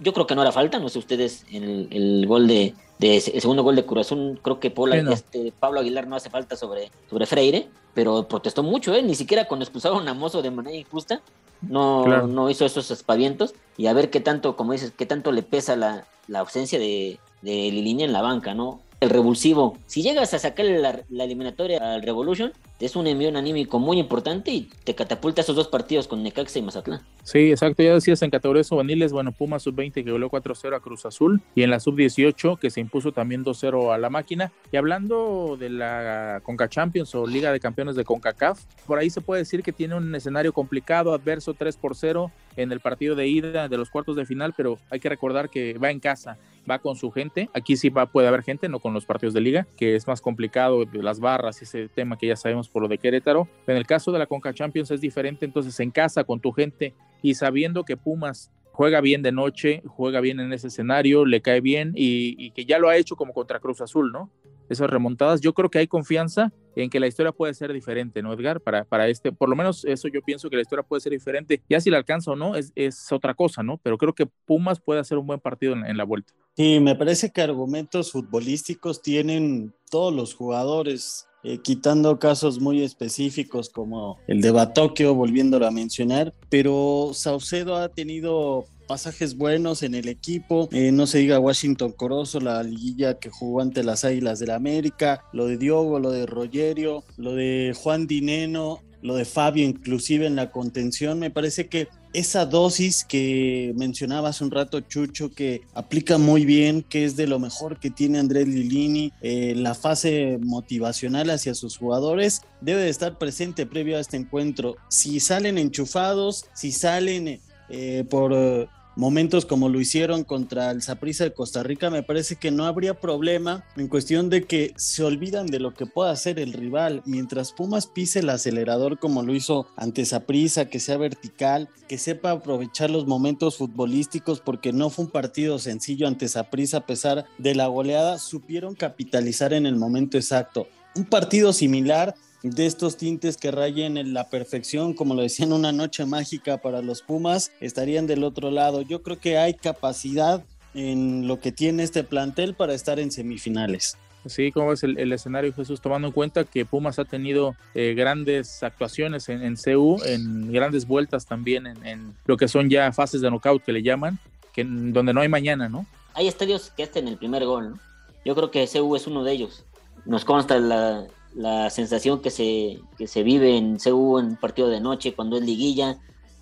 yo 0.00 0.12
creo 0.12 0.26
que 0.26 0.34
no 0.34 0.42
era 0.42 0.52
falta, 0.52 0.78
no 0.78 0.88
sé 0.88 0.98
ustedes, 0.98 1.44
el, 1.50 1.88
el 1.90 2.26
gol 2.26 2.46
de, 2.46 2.74
el 3.00 3.20
segundo 3.20 3.62
gol 3.62 3.76
de 3.76 3.84
Curazón, 3.84 4.38
creo 4.42 4.60
que 4.60 4.72
este, 5.10 5.52
Pablo 5.58 5.80
Aguilar 5.80 6.06
no 6.06 6.16
hace 6.16 6.30
falta 6.30 6.56
sobre, 6.56 6.90
sobre 7.08 7.26
Freire, 7.26 7.68
pero 7.94 8.28
protestó 8.28 8.62
mucho, 8.62 8.94
¿eh? 8.94 9.02
ni 9.02 9.14
siquiera 9.14 9.46
cuando 9.46 9.64
expulsaron 9.64 10.06
a 10.08 10.14
Mozo 10.14 10.42
de 10.42 10.50
manera 10.50 10.76
injusta, 10.76 11.22
no, 11.62 12.26
no 12.26 12.50
hizo 12.50 12.66
esos 12.66 12.90
espavientos, 12.90 13.54
y 13.76 13.86
a 13.86 13.92
ver 13.92 14.10
qué 14.10 14.20
tanto, 14.20 14.56
como 14.56 14.72
dices, 14.72 14.92
qué 14.96 15.06
tanto 15.06 15.32
le 15.32 15.42
pesa 15.42 15.76
la, 15.76 16.06
la 16.28 16.40
ausencia 16.40 16.78
de, 16.78 17.18
de 17.42 17.52
Liliña 17.52 18.04
en 18.04 18.12
la 18.12 18.22
banca, 18.22 18.54
¿no? 18.54 18.80
Revulsivo. 19.08 19.78
Si 19.86 20.02
llegas 20.02 20.34
a 20.34 20.38
sacar 20.38 20.66
la, 20.66 21.02
eliminatoria 21.24 21.94
al 21.94 22.02
Revolution, 22.02 22.52
es 22.78 22.96
un 22.96 23.06
envío 23.06 23.36
anímico 23.36 23.78
muy 23.78 23.98
importante 23.98 24.50
y 24.50 24.68
te 24.84 24.94
catapulta 24.94 25.40
esos 25.40 25.56
dos 25.56 25.68
partidos 25.68 26.08
con 26.08 26.22
Necaxa 26.22 26.58
y 26.58 26.62
Mazatlán. 26.62 27.00
Sí, 27.22 27.50
exacto. 27.50 27.82
Ya 27.82 27.94
decías 27.94 28.22
en 28.22 28.30
categorías 28.30 28.68
juveniles, 28.68 29.12
bueno, 29.12 29.32
Puma 29.32 29.58
sub-20 29.58 30.04
que 30.04 30.10
goleó 30.10 30.30
4-0 30.30 30.76
a 30.76 30.80
Cruz 30.80 31.06
Azul 31.06 31.40
y 31.54 31.62
en 31.62 31.70
la 31.70 31.80
sub-18 31.80 32.58
que 32.58 32.70
se 32.70 32.80
impuso 32.80 33.12
también 33.12 33.44
2-0 33.44 33.94
a 33.94 33.98
la 33.98 34.10
máquina. 34.10 34.52
Y 34.70 34.76
hablando 34.76 35.56
de 35.58 35.70
la 35.70 36.40
Conca 36.42 36.68
Champions 36.68 37.14
o 37.14 37.26
Liga 37.26 37.52
de 37.52 37.60
Campeones 37.60 37.96
de 37.96 38.04
CONCACAF, 38.04 38.64
por 38.86 38.98
ahí 38.98 39.10
se 39.10 39.20
puede 39.20 39.42
decir 39.42 39.62
que 39.62 39.72
tiene 39.72 39.94
un 39.94 40.14
escenario 40.14 40.52
complicado, 40.52 41.14
adverso 41.14 41.54
3 41.54 41.76
por 41.76 41.96
0 41.96 42.30
en 42.56 42.72
el 42.72 42.80
partido 42.80 43.14
de 43.14 43.26
ida 43.26 43.68
de 43.68 43.76
los 43.76 43.90
cuartos 43.90 44.16
de 44.16 44.26
final, 44.26 44.54
pero 44.56 44.78
hay 44.90 45.00
que 45.00 45.08
recordar 45.08 45.50
que 45.50 45.74
va 45.78 45.90
en 45.90 46.00
casa 46.00 46.38
va 46.68 46.78
con 46.78 46.96
su 46.96 47.10
gente. 47.10 47.48
Aquí 47.54 47.76
sí 47.76 47.88
va, 47.88 48.06
puede 48.06 48.28
haber 48.28 48.42
gente, 48.42 48.68
no 48.68 48.80
con 48.80 48.92
los 48.94 49.06
partidos 49.06 49.34
de 49.34 49.40
liga, 49.40 49.66
que 49.76 49.94
es 49.94 50.06
más 50.06 50.20
complicado, 50.20 50.84
las 50.92 51.20
barras, 51.20 51.62
ese 51.62 51.88
tema 51.88 52.18
que 52.18 52.26
ya 52.28 52.36
sabemos 52.36 52.68
por 52.68 52.82
lo 52.82 52.88
de 52.88 52.98
Querétaro. 52.98 53.48
En 53.66 53.76
el 53.76 53.86
caso 53.86 54.12
de 54.12 54.18
la 54.18 54.26
Conca 54.26 54.52
Champions 54.52 54.90
es 54.90 55.00
diferente, 55.00 55.44
entonces 55.44 55.78
en 55.80 55.90
casa 55.90 56.24
con 56.24 56.40
tu 56.40 56.52
gente 56.52 56.94
y 57.22 57.34
sabiendo 57.34 57.84
que 57.84 57.96
Pumas 57.96 58.50
juega 58.72 59.00
bien 59.00 59.22
de 59.22 59.32
noche, 59.32 59.82
juega 59.86 60.20
bien 60.20 60.38
en 60.38 60.52
ese 60.52 60.68
escenario, 60.68 61.24
le 61.24 61.40
cae 61.40 61.60
bien 61.60 61.92
y, 61.94 62.36
y 62.38 62.50
que 62.50 62.66
ya 62.66 62.78
lo 62.78 62.88
ha 62.88 62.96
hecho 62.96 63.16
como 63.16 63.32
contra 63.32 63.58
Cruz 63.58 63.80
Azul, 63.80 64.12
¿no? 64.12 64.30
Esas 64.68 64.90
remontadas. 64.90 65.40
Yo 65.40 65.52
creo 65.54 65.70
que 65.70 65.78
hay 65.78 65.86
confianza 65.86 66.52
en 66.76 66.90
que 66.90 67.00
la 67.00 67.06
historia 67.06 67.32
puede 67.32 67.54
ser 67.54 67.72
diferente, 67.72 68.22
¿no, 68.22 68.32
Edgar? 68.32 68.60
Para, 68.60 68.84
para 68.84 69.08
este, 69.08 69.32
por 69.32 69.48
lo 69.48 69.56
menos 69.56 69.84
eso 69.84 70.08
yo 70.08 70.20
pienso 70.22 70.50
que 70.50 70.56
la 70.56 70.62
historia 70.62 70.82
puede 70.82 71.00
ser 71.00 71.12
diferente. 71.12 71.62
Ya 71.68 71.80
si 71.80 71.90
la 71.90 71.96
alcanza 71.98 72.32
o 72.32 72.36
no, 72.36 72.54
es, 72.54 72.72
es 72.74 73.10
otra 73.12 73.34
cosa, 73.34 73.62
¿no? 73.62 73.78
Pero 73.78 73.96
creo 73.96 74.14
que 74.14 74.26
Pumas 74.26 74.80
puede 74.80 75.00
hacer 75.00 75.18
un 75.18 75.26
buen 75.26 75.40
partido 75.40 75.74
en, 75.74 75.96
la 75.96 76.04
vuelta. 76.04 76.34
Sí, 76.56 76.78
me 76.80 76.94
parece 76.94 77.30
que 77.32 77.40
argumentos 77.40 78.12
futbolísticos 78.12 79.00
tienen 79.02 79.72
todos 79.90 80.14
los 80.14 80.34
jugadores. 80.34 81.26
Eh, 81.42 81.60
quitando 81.62 82.18
casos 82.18 82.60
muy 82.60 82.82
específicos 82.82 83.70
como 83.70 84.18
el 84.26 84.40
de 84.40 84.50
Batokio, 84.50 85.14
volviéndolo 85.14 85.64
a 85.64 85.70
mencionar, 85.70 86.34
pero 86.48 87.10
Saucedo 87.12 87.76
ha 87.76 87.88
tenido 87.88 88.66
pasajes 88.86 89.36
buenos 89.36 89.82
en 89.82 89.94
el 89.94 90.08
equipo. 90.08 90.68
Eh, 90.72 90.92
no 90.92 91.06
se 91.06 91.18
diga 91.18 91.38
Washington 91.38 91.92
Corozo, 91.92 92.40
la 92.40 92.62
liguilla 92.62 93.18
que 93.18 93.30
jugó 93.30 93.60
ante 93.60 93.84
las 93.84 94.04
Águilas 94.04 94.38
del 94.38 94.46
la 94.46 94.54
América, 94.54 95.24
lo 95.32 95.46
de 95.46 95.56
Diogo, 95.56 95.98
lo 95.98 96.10
de 96.10 96.24
Rogerio, 96.26 97.02
lo 97.16 97.34
de 97.34 97.74
Juan 97.76 98.06
Dineno, 98.06 98.80
lo 99.02 99.16
de 99.16 99.24
Fabio, 99.24 99.64
inclusive 99.64 100.26
en 100.26 100.36
la 100.36 100.50
contención. 100.50 101.18
Me 101.18 101.30
parece 101.30 101.68
que 101.68 101.88
esa 102.12 102.46
dosis 102.46 103.04
que 103.04 103.72
mencionaba 103.76 104.30
hace 104.30 104.42
un 104.42 104.50
rato 104.50 104.80
Chucho, 104.80 105.32
que 105.32 105.62
aplica 105.74 106.16
muy 106.16 106.44
bien, 106.44 106.82
que 106.82 107.04
es 107.04 107.14
de 107.14 107.26
lo 107.26 107.38
mejor 107.38 107.78
que 107.78 107.90
tiene 107.90 108.18
Andrés 108.18 108.48
Lilini, 108.48 109.12
eh, 109.20 109.54
la 109.56 109.74
fase 109.74 110.38
motivacional 110.40 111.30
hacia 111.30 111.54
sus 111.54 111.76
jugadores, 111.76 112.42
debe 112.60 112.82
de 112.82 112.88
estar 112.88 113.18
presente 113.18 113.66
previo 113.66 113.96
a 113.96 114.00
este 114.00 114.16
encuentro. 114.16 114.76
Si 114.88 115.20
salen 115.20 115.58
enchufados, 115.58 116.46
si 116.54 116.72
salen 116.72 117.40
eh, 117.68 118.04
por 118.08 118.68
momentos 118.96 119.44
como 119.44 119.68
lo 119.68 119.80
hicieron 119.80 120.24
contra 120.24 120.70
el 120.70 120.82
Saprissa 120.82 121.24
de 121.24 121.34
Costa 121.34 121.62
Rica, 121.62 121.90
me 121.90 122.02
parece 122.02 122.36
que 122.36 122.50
no 122.50 122.64
habría 122.64 122.98
problema 122.98 123.64
en 123.76 123.88
cuestión 123.88 124.30
de 124.30 124.44
que 124.44 124.72
se 124.76 125.04
olvidan 125.04 125.46
de 125.46 125.60
lo 125.60 125.74
que 125.74 125.86
pueda 125.86 126.10
hacer 126.10 126.40
el 126.40 126.54
rival. 126.54 127.02
Mientras 127.04 127.52
Pumas 127.52 127.86
pise 127.86 128.20
el 128.20 128.30
acelerador 128.30 128.98
como 128.98 129.22
lo 129.22 129.34
hizo 129.34 129.66
ante 129.76 130.04
Saprissa, 130.06 130.68
que 130.68 130.80
sea 130.80 130.96
vertical, 130.96 131.68
que 131.86 131.98
sepa 131.98 132.30
aprovechar 132.30 132.90
los 132.90 133.06
momentos 133.06 133.58
futbolísticos, 133.58 134.40
porque 134.40 134.72
no 134.72 134.90
fue 134.90 135.04
un 135.04 135.10
partido 135.10 135.58
sencillo 135.58 136.08
ante 136.08 136.28
Saprissa 136.28 136.78
a 136.78 136.86
pesar 136.86 137.26
de 137.38 137.54
la 137.54 137.66
goleada, 137.66 138.18
supieron 138.18 138.74
capitalizar 138.74 139.52
en 139.52 139.66
el 139.66 139.76
momento 139.76 140.16
exacto. 140.16 140.68
Un 140.94 141.04
partido 141.04 141.52
similar 141.52 142.14
de 142.42 142.66
estos 142.66 142.96
tintes 142.96 143.36
que 143.36 143.50
rayen 143.50 143.96
en 143.96 144.14
la 144.14 144.28
perfección, 144.28 144.94
como 144.94 145.14
lo 145.14 145.22
decían, 145.22 145.52
una 145.52 145.72
noche 145.72 146.06
mágica 146.06 146.58
para 146.58 146.82
los 146.82 147.02
Pumas, 147.02 147.52
estarían 147.60 148.06
del 148.06 148.24
otro 148.24 148.50
lado. 148.50 148.82
Yo 148.82 149.02
creo 149.02 149.18
que 149.18 149.38
hay 149.38 149.54
capacidad 149.54 150.44
en 150.74 151.26
lo 151.26 151.40
que 151.40 151.52
tiene 151.52 151.82
este 151.82 152.04
plantel 152.04 152.54
para 152.54 152.74
estar 152.74 153.00
en 153.00 153.10
semifinales. 153.10 153.96
Sí, 154.26 154.50
como 154.50 154.72
es 154.72 154.82
el, 154.82 155.12
escenario, 155.12 155.52
Jesús, 155.52 155.80
tomando 155.80 156.08
en 156.08 156.12
cuenta 156.12 156.44
que 156.44 156.64
Pumas 156.64 156.98
ha 156.98 157.04
tenido 157.04 157.54
eh, 157.74 157.94
grandes 157.96 158.62
actuaciones 158.62 159.28
en, 159.28 159.42
en, 159.42 159.56
CU, 159.56 160.00
en 160.04 160.52
grandes 160.52 160.86
vueltas 160.86 161.26
también 161.26 161.66
en, 161.66 162.14
lo 162.24 162.36
que 162.36 162.48
son 162.48 162.68
ya 162.68 162.92
fases 162.92 163.20
de 163.20 163.30
knockout 163.30 163.62
que 163.62 163.72
le 163.72 163.82
llaman, 163.82 164.18
que 164.52 164.64
donde 164.64 165.14
no 165.14 165.20
hay 165.20 165.28
mañana, 165.28 165.68
¿no? 165.68 165.86
Hay 166.14 166.26
estadios 166.26 166.72
que 166.76 166.82
hacen 166.82 167.06
el 167.06 167.16
primer 167.16 167.44
gol, 167.44 167.70
¿no? 167.70 167.78
Yo 168.24 168.34
creo 168.34 168.50
que 168.50 168.66
CU 168.66 168.96
es 168.96 169.06
uno 169.06 169.22
de 169.22 169.32
ellos. 169.32 169.64
Nos 170.04 170.24
consta 170.24 170.58
la, 170.58 171.06
la 171.36 171.70
sensación 171.70 172.20
que 172.20 172.30
se, 172.30 172.80
que 172.98 173.06
se 173.06 173.22
vive 173.22 173.56
en 173.56 173.78
CU 173.78 174.18
en 174.18 174.36
partido 174.36 174.68
de 174.68 174.80
noche, 174.80 175.14
cuando 175.14 175.36
es 175.36 175.44
liguilla, 175.44 175.98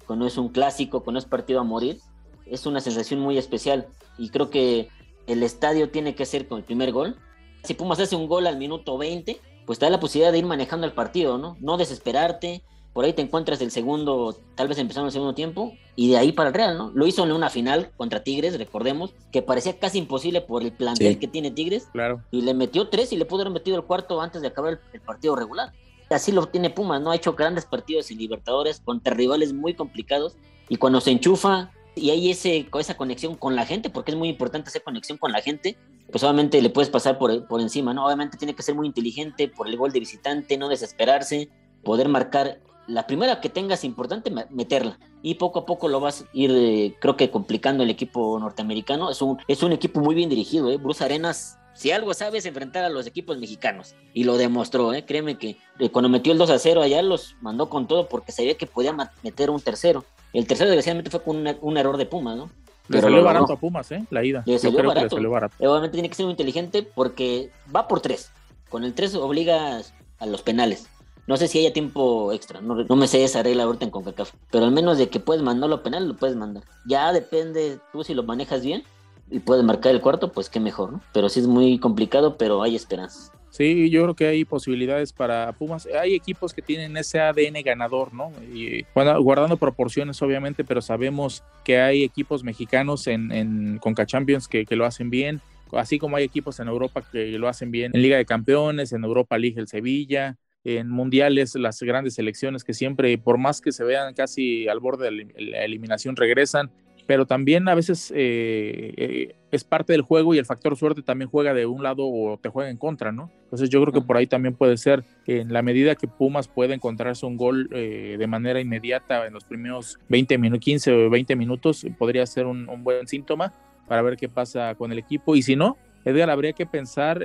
cuando 0.06 0.26
es 0.26 0.38
un 0.38 0.48
clásico, 0.48 1.02
cuando 1.02 1.18
es 1.18 1.26
partido 1.26 1.60
a 1.60 1.64
morir. 1.64 2.00
Es 2.46 2.64
una 2.64 2.80
sensación 2.80 3.20
muy 3.20 3.36
especial 3.36 3.88
y 4.16 4.30
creo 4.30 4.50
que 4.50 4.88
el 5.26 5.42
estadio 5.42 5.90
tiene 5.90 6.14
que 6.14 6.26
ser 6.26 6.46
con 6.46 6.58
el 6.58 6.64
primer 6.64 6.92
gol 6.92 7.16
si 7.64 7.74
Pumas 7.74 7.98
hace 7.98 8.14
un 8.14 8.28
gol 8.28 8.46
al 8.46 8.58
minuto 8.58 8.98
20, 8.98 9.40
pues 9.66 9.78
te 9.78 9.86
da 9.86 9.90
la 9.90 10.00
posibilidad 10.00 10.30
de 10.30 10.38
ir 10.38 10.46
manejando 10.46 10.86
el 10.86 10.92
partido, 10.92 11.38
¿no? 11.38 11.56
No 11.60 11.78
desesperarte, 11.78 12.62
por 12.94 13.04
ahí 13.04 13.12
te 13.12 13.22
encuentras 13.22 13.60
el 13.60 13.72
segundo, 13.72 14.38
tal 14.54 14.68
vez 14.68 14.78
empezando 14.78 15.08
el 15.08 15.12
segundo 15.12 15.34
tiempo, 15.34 15.76
y 15.96 16.10
de 16.10 16.16
ahí 16.16 16.30
para 16.30 16.48
el 16.48 16.54
Real, 16.54 16.78
¿no? 16.78 16.92
Lo 16.94 17.08
hizo 17.08 17.24
en 17.24 17.32
una 17.32 17.50
final 17.50 17.90
contra 17.96 18.22
Tigres, 18.22 18.56
recordemos, 18.56 19.12
que 19.32 19.42
parecía 19.42 19.80
casi 19.80 19.98
imposible 19.98 20.40
por 20.40 20.62
el 20.62 20.72
plantel 20.72 21.18
que 21.18 21.26
tiene 21.26 21.50
Tigres. 21.50 21.88
Claro. 21.92 22.22
Y 22.30 22.42
le 22.42 22.54
metió 22.54 22.88
tres 22.88 23.12
y 23.12 23.16
le 23.16 23.24
pudo 23.24 23.42
haber 23.42 23.52
metido 23.52 23.76
el 23.76 23.82
cuarto 23.82 24.20
antes 24.20 24.42
de 24.42 24.48
acabar 24.48 24.78
el, 24.92 25.00
partido 25.00 25.34
regular. 25.34 25.72
Así 26.08 26.30
lo 26.30 26.46
tiene 26.46 26.70
Pumas, 26.70 27.02
¿no? 27.02 27.10
Ha 27.10 27.16
hecho 27.16 27.34
grandes 27.34 27.64
partidos 27.64 28.12
en 28.12 28.18
Libertadores 28.18 28.78
contra 28.78 29.12
rivales 29.12 29.52
muy 29.52 29.74
complicados, 29.74 30.36
y 30.68 30.76
cuando 30.76 31.00
se 31.00 31.10
enchufa, 31.10 31.72
y 31.96 32.10
hay 32.10 32.30
ese, 32.30 32.68
esa 32.78 32.96
conexión 32.96 33.34
con 33.34 33.56
la 33.56 33.66
gente, 33.66 33.90
porque 33.90 34.12
es 34.12 34.16
muy 34.16 34.28
importante 34.28 34.68
hacer 34.68 34.84
conexión 34.84 35.18
con 35.18 35.32
la 35.32 35.42
gente, 35.42 35.76
pues 36.12 36.22
obviamente 36.22 36.62
le 36.62 36.70
puedes 36.70 36.90
pasar 36.90 37.18
por, 37.18 37.48
por 37.48 37.60
encima, 37.60 37.92
¿no? 37.92 38.06
Obviamente 38.06 38.36
tiene 38.36 38.54
que 38.54 38.62
ser 38.62 38.76
muy 38.76 38.86
inteligente 38.86 39.48
por 39.48 39.66
el 39.66 39.76
gol 39.76 39.90
de 39.90 39.98
visitante, 39.98 40.56
no 40.56 40.68
desesperarse, 40.68 41.48
poder 41.82 42.08
marcar 42.08 42.60
la 42.86 43.06
primera 43.06 43.40
que 43.40 43.48
tengas 43.48 43.84
importante, 43.84 44.30
meterla. 44.50 44.98
Y 45.22 45.34
poco 45.34 45.60
a 45.60 45.66
poco 45.66 45.88
lo 45.88 46.00
vas 46.00 46.22
a 46.22 46.24
ir, 46.32 46.50
eh, 46.52 46.94
creo 47.00 47.16
que 47.16 47.30
complicando 47.30 47.82
el 47.82 47.90
equipo 47.90 48.38
norteamericano. 48.38 49.10
Es 49.10 49.22
un, 49.22 49.38
es 49.48 49.62
un 49.62 49.72
equipo 49.72 50.00
muy 50.00 50.14
bien 50.14 50.28
dirigido, 50.28 50.70
¿eh? 50.70 50.76
Bruce 50.76 51.02
Arenas, 51.02 51.58
si 51.74 51.90
algo 51.90 52.14
sabe 52.14 52.38
es 52.38 52.46
enfrentar 52.46 52.84
a 52.84 52.88
los 52.88 53.06
equipos 53.06 53.38
mexicanos. 53.38 53.94
Y 54.12 54.24
lo 54.24 54.36
demostró, 54.36 54.92
¿eh? 54.94 55.04
Créeme 55.04 55.38
que 55.38 55.56
eh, 55.78 55.90
cuando 55.90 56.08
metió 56.08 56.32
el 56.32 56.38
2 56.38 56.50
a 56.50 56.58
0 56.58 56.82
allá 56.82 57.02
los 57.02 57.36
mandó 57.40 57.68
con 57.68 57.86
todo 57.86 58.08
porque 58.08 58.32
sabía 58.32 58.56
que 58.56 58.66
podía 58.66 58.94
meter 59.22 59.50
un 59.50 59.60
tercero. 59.60 60.04
El 60.32 60.46
tercero, 60.46 60.70
desgraciadamente, 60.70 61.10
fue 61.10 61.22
con 61.22 61.44
un 61.60 61.76
error 61.76 61.96
de 61.96 62.06
Puma, 62.06 62.34
¿no? 62.34 62.50
Le 62.88 63.00
salió 63.00 63.22
barato 63.22 63.52
a 63.52 63.56
Pumas, 63.56 63.90
¿eh? 63.92 64.04
La 64.10 64.24
ida. 64.24 64.42
Le 64.46 64.58
salió, 64.58 64.82
barato. 64.86 65.16
Obviamente 65.16 65.94
tiene 65.94 66.08
que 66.08 66.14
ser 66.14 66.26
muy 66.26 66.32
inteligente 66.32 66.82
porque 66.82 67.50
va 67.74 67.88
por 67.88 68.00
tres. 68.00 68.30
Con 68.68 68.84
el 68.84 68.94
tres 68.94 69.14
obliga 69.14 69.80
a 70.18 70.26
los 70.26 70.42
penales. 70.42 70.88
No 71.26 71.36
sé 71.36 71.48
si 71.48 71.58
haya 71.58 71.72
tiempo 71.72 72.32
extra, 72.32 72.60
no, 72.60 72.96
me 72.96 73.08
sé 73.08 73.24
esa 73.24 73.42
regla 73.42 73.62
ahorita 73.62 73.86
en 73.86 73.90
CONCACAF, 73.90 74.32
pero 74.50 74.66
al 74.66 74.72
menos 74.72 74.98
de 74.98 75.08
que 75.08 75.20
puedes 75.20 75.42
mandarlo 75.42 75.76
a 75.76 75.82
penal, 75.82 76.06
lo 76.06 76.16
puedes 76.16 76.36
mandar. 76.36 76.64
Ya 76.86 77.12
depende 77.12 77.78
tú 77.92 78.04
si 78.04 78.12
lo 78.12 78.22
manejas 78.24 78.62
bien 78.62 78.84
y 79.30 79.38
puedes 79.38 79.64
marcar 79.64 79.92
el 79.92 80.02
cuarto, 80.02 80.32
pues 80.32 80.50
qué 80.50 80.60
mejor, 80.60 80.92
¿no? 80.92 81.00
Pero 81.14 81.30
sí 81.30 81.40
es 81.40 81.46
muy 81.46 81.78
complicado, 81.78 82.36
pero 82.36 82.62
hay 82.62 82.76
esperanzas. 82.76 83.32
Sí, 83.48 83.88
yo 83.88 84.02
creo 84.02 84.14
que 84.14 84.26
hay 84.26 84.44
posibilidades 84.44 85.12
para 85.12 85.52
Pumas. 85.52 85.86
Hay 85.98 86.14
equipos 86.14 86.52
que 86.52 86.60
tienen 86.60 86.96
ese 86.96 87.20
ADN 87.20 87.62
ganador, 87.64 88.12
¿no? 88.12 88.32
Y, 88.52 88.84
guardando 88.94 89.56
proporciones, 89.56 90.20
obviamente, 90.22 90.64
pero 90.64 90.82
sabemos 90.82 91.44
que 91.64 91.80
hay 91.80 92.02
equipos 92.02 92.42
mexicanos 92.42 93.06
en, 93.06 93.30
en 93.30 93.78
Conca 93.78 94.06
Champions 94.06 94.48
que, 94.48 94.66
que 94.66 94.74
lo 94.74 94.84
hacen 94.84 95.08
bien, 95.08 95.40
así 95.72 95.98
como 95.98 96.16
hay 96.16 96.24
equipos 96.24 96.60
en 96.60 96.68
Europa 96.68 97.02
que 97.10 97.38
lo 97.38 97.48
hacen 97.48 97.70
bien 97.70 97.92
en 97.94 98.02
Liga 98.02 98.16
de 98.16 98.24
Campeones, 98.24 98.92
en 98.92 99.04
Europa 99.04 99.38
League 99.38 99.60
el 99.60 99.68
Sevilla, 99.68 100.36
en 100.64 100.88
mundiales 100.88 101.54
las 101.54 101.82
grandes 101.82 102.14
selecciones 102.14 102.64
que 102.64 102.74
siempre, 102.74 103.16
por 103.18 103.38
más 103.38 103.60
que 103.60 103.72
se 103.72 103.84
vean 103.84 104.14
casi 104.14 104.68
al 104.68 104.80
borde 104.80 105.10
de 105.10 105.42
la 105.42 105.64
eliminación, 105.64 106.16
regresan 106.16 106.70
pero 107.06 107.26
también 107.26 107.68
a 107.68 107.74
veces 107.74 108.12
eh, 108.14 108.94
eh, 108.96 109.36
es 109.50 109.64
parte 109.64 109.92
del 109.92 110.02
juego 110.02 110.34
y 110.34 110.38
el 110.38 110.46
factor 110.46 110.76
suerte 110.76 111.02
también 111.02 111.30
juega 111.30 111.52
de 111.52 111.66
un 111.66 111.82
lado 111.82 112.06
o 112.06 112.38
te 112.38 112.48
juega 112.48 112.70
en 112.70 112.76
contra, 112.76 113.12
¿no? 113.12 113.30
Entonces 113.44 113.68
yo 113.68 113.80
creo 113.82 113.92
que 113.92 114.00
por 114.00 114.16
ahí 114.16 114.26
también 114.26 114.54
puede 114.54 114.76
ser, 114.76 115.04
en 115.26 115.52
la 115.52 115.62
medida 115.62 115.94
que 115.94 116.08
Pumas 116.08 116.48
puede 116.48 116.74
encontrarse 116.74 117.26
un 117.26 117.36
gol 117.36 117.68
eh, 117.72 118.16
de 118.18 118.26
manera 118.26 118.60
inmediata 118.60 119.26
en 119.26 119.34
los 119.34 119.44
primeros 119.44 119.98
20 120.08 120.38
minutos, 120.38 120.64
15 120.64 120.92
o 120.92 121.10
20 121.10 121.36
minutos, 121.36 121.86
podría 121.98 122.26
ser 122.26 122.46
un, 122.46 122.66
buen 122.82 123.06
síntoma 123.06 123.52
para 123.86 124.02
ver 124.02 124.16
qué 124.16 124.28
pasa 124.28 124.74
con 124.74 124.90
el 124.90 124.98
equipo. 124.98 125.36
Y 125.36 125.42
si 125.42 125.56
no, 125.56 125.76
Edgar, 126.04 126.30
habría 126.30 126.52
que 126.52 126.66
pensar 126.66 127.22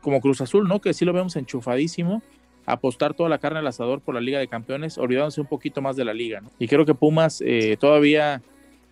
como 0.00 0.20
Cruz 0.20 0.40
Azul, 0.40 0.68
¿no? 0.68 0.80
Que 0.80 0.94
sí 0.94 1.04
lo 1.04 1.12
vemos 1.12 1.36
enchufadísimo, 1.36 2.22
apostar 2.72 3.14
toda 3.14 3.28
la 3.28 3.38
carne 3.38 3.60
al 3.60 3.66
asador 3.66 4.00
por 4.00 4.14
la 4.14 4.20
Liga 4.20 4.38
de 4.38 4.48
Campeones, 4.48 4.98
olvidándose 4.98 5.40
un 5.40 5.46
poquito 5.46 5.80
más 5.80 5.96
de 5.96 6.04
la 6.04 6.14
liga, 6.14 6.40
¿no? 6.40 6.50
Y 6.58 6.68
creo 6.68 6.84
que 6.84 6.94
Pumas 6.94 7.42
todavía 7.78 8.42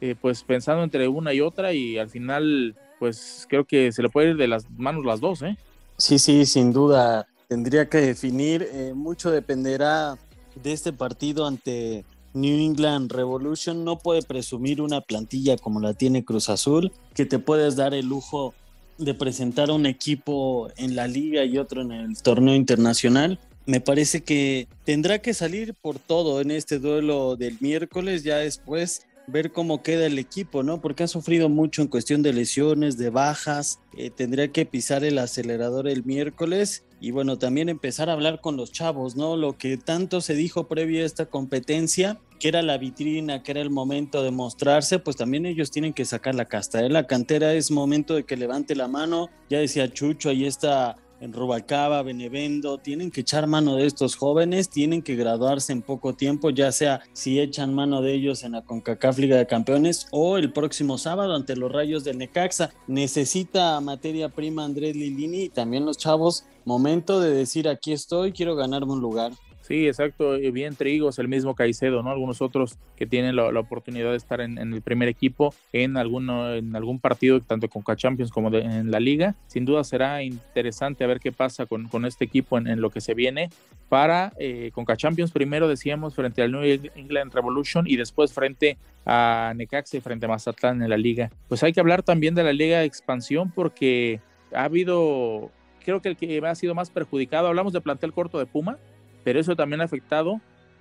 eh, 0.02 0.14
pues 0.18 0.42
pensando 0.42 0.82
entre 0.82 1.08
una 1.08 1.34
y 1.34 1.42
otra 1.42 1.74
y 1.74 1.98
al 1.98 2.08
final 2.08 2.74
pues 2.98 3.46
creo 3.50 3.66
que 3.66 3.92
se 3.92 4.02
le 4.02 4.08
puede 4.08 4.30
ir 4.30 4.36
de 4.36 4.48
las 4.48 4.64
manos 4.70 5.04
las 5.04 5.20
dos, 5.20 5.42
¿eh? 5.42 5.56
Sí, 5.98 6.18
sí, 6.18 6.46
sin 6.46 6.72
duda. 6.72 7.26
Tendría 7.48 7.88
que 7.88 7.98
definir, 7.98 8.66
eh, 8.72 8.92
mucho 8.94 9.30
dependerá 9.30 10.16
de 10.62 10.72
este 10.72 10.92
partido 10.92 11.46
ante 11.46 12.04
New 12.32 12.58
England 12.58 13.12
Revolution. 13.12 13.84
No 13.84 13.98
puede 13.98 14.22
presumir 14.22 14.80
una 14.80 15.02
plantilla 15.02 15.56
como 15.58 15.80
la 15.80 15.92
tiene 15.92 16.24
Cruz 16.24 16.48
Azul, 16.48 16.92
que 17.14 17.26
te 17.26 17.38
puedes 17.38 17.76
dar 17.76 17.92
el 17.92 18.06
lujo 18.06 18.54
de 18.96 19.14
presentar 19.14 19.70
un 19.70 19.84
equipo 19.84 20.70
en 20.76 20.94
la 20.94 21.08
liga 21.08 21.44
y 21.44 21.58
otro 21.58 21.82
en 21.82 21.92
el 21.92 22.22
torneo 22.22 22.54
internacional. 22.54 23.38
Me 23.66 23.80
parece 23.80 24.22
que 24.22 24.68
tendrá 24.84 25.20
que 25.20 25.34
salir 25.34 25.74
por 25.74 25.98
todo 25.98 26.40
en 26.40 26.50
este 26.50 26.78
duelo 26.78 27.36
del 27.36 27.58
miércoles, 27.60 28.24
ya 28.24 28.38
después 28.38 29.06
ver 29.26 29.52
cómo 29.52 29.82
queda 29.82 30.06
el 30.06 30.18
equipo, 30.18 30.62
¿no? 30.62 30.80
Porque 30.80 31.04
ha 31.04 31.08
sufrido 31.08 31.48
mucho 31.48 31.82
en 31.82 31.88
cuestión 31.88 32.22
de 32.22 32.32
lesiones, 32.32 32.98
de 32.98 33.10
bajas. 33.10 33.80
Eh, 33.96 34.10
tendría 34.10 34.48
que 34.48 34.66
pisar 34.66 35.04
el 35.04 35.18
acelerador 35.18 35.88
el 35.88 36.04
miércoles 36.04 36.84
y 37.00 37.12
bueno, 37.12 37.38
también 37.38 37.68
empezar 37.68 38.10
a 38.10 38.12
hablar 38.12 38.40
con 38.40 38.56
los 38.56 38.72
chavos, 38.72 39.16
¿no? 39.16 39.36
Lo 39.36 39.56
que 39.56 39.76
tanto 39.76 40.20
se 40.20 40.34
dijo 40.34 40.68
previo 40.68 41.02
a 41.02 41.06
esta 41.06 41.26
competencia, 41.26 42.18
que 42.38 42.48
era 42.48 42.62
la 42.62 42.76
vitrina, 42.76 43.42
que 43.42 43.52
era 43.52 43.60
el 43.60 43.70
momento 43.70 44.22
de 44.22 44.30
mostrarse, 44.30 44.98
pues 44.98 45.16
también 45.16 45.46
ellos 45.46 45.70
tienen 45.70 45.94
que 45.94 46.04
sacar 46.04 46.34
la 46.34 46.46
casta. 46.46 46.84
¿eh? 46.84 46.90
La 46.90 47.06
cantera 47.06 47.54
es 47.54 47.70
momento 47.70 48.14
de 48.14 48.24
que 48.24 48.36
levante 48.36 48.74
la 48.74 48.88
mano. 48.88 49.30
Ya 49.48 49.58
decía 49.58 49.90
Chucho, 49.90 50.28
ahí 50.28 50.44
está 50.44 50.96
en 51.20 51.32
Rubacaba, 51.32 52.02
Benevendo, 52.02 52.78
tienen 52.78 53.10
que 53.10 53.20
echar 53.20 53.46
mano 53.46 53.76
de 53.76 53.86
estos 53.86 54.16
jóvenes, 54.16 54.70
tienen 54.70 55.02
que 55.02 55.16
graduarse 55.16 55.72
en 55.72 55.82
poco 55.82 56.14
tiempo, 56.14 56.50
ya 56.50 56.72
sea 56.72 57.02
si 57.12 57.38
echan 57.38 57.74
mano 57.74 58.02
de 58.02 58.14
ellos 58.14 58.42
en 58.42 58.52
la 58.52 58.62
CONCACAF 58.62 59.18
Liga 59.18 59.36
de 59.36 59.46
Campeones 59.46 60.06
o 60.10 60.38
el 60.38 60.52
próximo 60.52 60.98
sábado 60.98 61.34
ante 61.34 61.56
los 61.56 61.70
Rayos 61.70 62.04
del 62.04 62.18
Necaxa. 62.18 62.70
Necesita 62.86 63.80
materia 63.80 64.30
prima 64.30 64.64
Andrés 64.64 64.96
Lilini 64.96 65.42
y 65.44 65.48
también 65.50 65.84
los 65.84 65.98
chavos, 65.98 66.44
momento 66.64 67.20
de 67.20 67.30
decir 67.30 67.68
aquí 67.68 67.92
estoy, 67.92 68.32
quiero 68.32 68.56
ganarme 68.56 68.92
un 68.92 69.00
lugar. 69.00 69.32
Sí, 69.70 69.86
exacto. 69.86 70.36
Bien 70.52 70.74
Trigos, 70.74 71.20
el 71.20 71.28
mismo 71.28 71.54
Caicedo, 71.54 72.02
¿no? 72.02 72.10
Algunos 72.10 72.42
otros 72.42 72.76
que 72.96 73.06
tienen 73.06 73.36
la, 73.36 73.46
oportunidad 73.60 74.10
de 74.10 74.16
estar 74.16 74.40
en, 74.40 74.58
el 74.58 74.82
primer 74.82 75.08
equipo 75.08 75.54
en, 75.72 75.96
alguno, 75.96 76.52
en 76.52 76.74
algún 76.74 76.98
partido, 76.98 77.40
tanto 77.40 77.68
con 77.68 77.84
Champions 77.94 78.32
como 78.32 78.52
en 78.52 78.90
la 78.90 78.98
liga. 78.98 79.36
Sin 79.46 79.64
duda 79.64 79.84
será 79.84 80.24
interesante 80.24 81.04
a 81.04 81.06
ver 81.06 81.20
qué 81.20 81.30
pasa 81.30 81.66
con, 81.66 81.86
con 81.86 82.04
este 82.04 82.24
equipo 82.24 82.58
en, 82.58 82.80
lo 82.80 82.90
que 82.90 83.00
se 83.00 83.14
viene 83.14 83.48
para 83.88 84.32
eh, 84.40 84.72
Champions 84.96 85.30
primero 85.30 85.68
decíamos 85.68 86.16
frente 86.16 86.42
al 86.42 86.50
New 86.50 86.62
England 86.96 87.32
Revolution 87.32 87.86
y 87.86 87.94
después 87.94 88.32
frente 88.32 88.76
a 89.06 89.52
Necaxa 89.54 89.98
y 89.98 90.00
frente 90.00 90.26
a 90.26 90.30
Mazatlán 90.30 90.82
en 90.82 90.90
la 90.90 90.96
liga. 90.96 91.30
Pues 91.46 91.62
hay 91.62 91.72
que 91.72 91.78
hablar 91.78 92.02
también 92.02 92.34
de 92.34 92.42
la 92.42 92.52
liga 92.52 92.80
de 92.80 92.86
expansión 92.86 93.52
porque 93.52 94.20
ha 94.52 94.64
habido, 94.64 95.52
creo 95.84 96.02
que 96.02 96.08
el 96.08 96.16
que 96.16 96.44
ha 96.44 96.54
sido 96.56 96.74
más 96.74 96.90
perjudicado, 96.90 97.46
hablamos 97.46 97.72
de 97.72 97.80
plantel 97.80 98.12
corto 98.12 98.40
de 98.40 98.46
Puma, 98.46 98.76
pero 99.24 99.40
eso 99.40 99.56
también 99.56 99.80
ha 99.80 99.84
afectado 99.84 100.40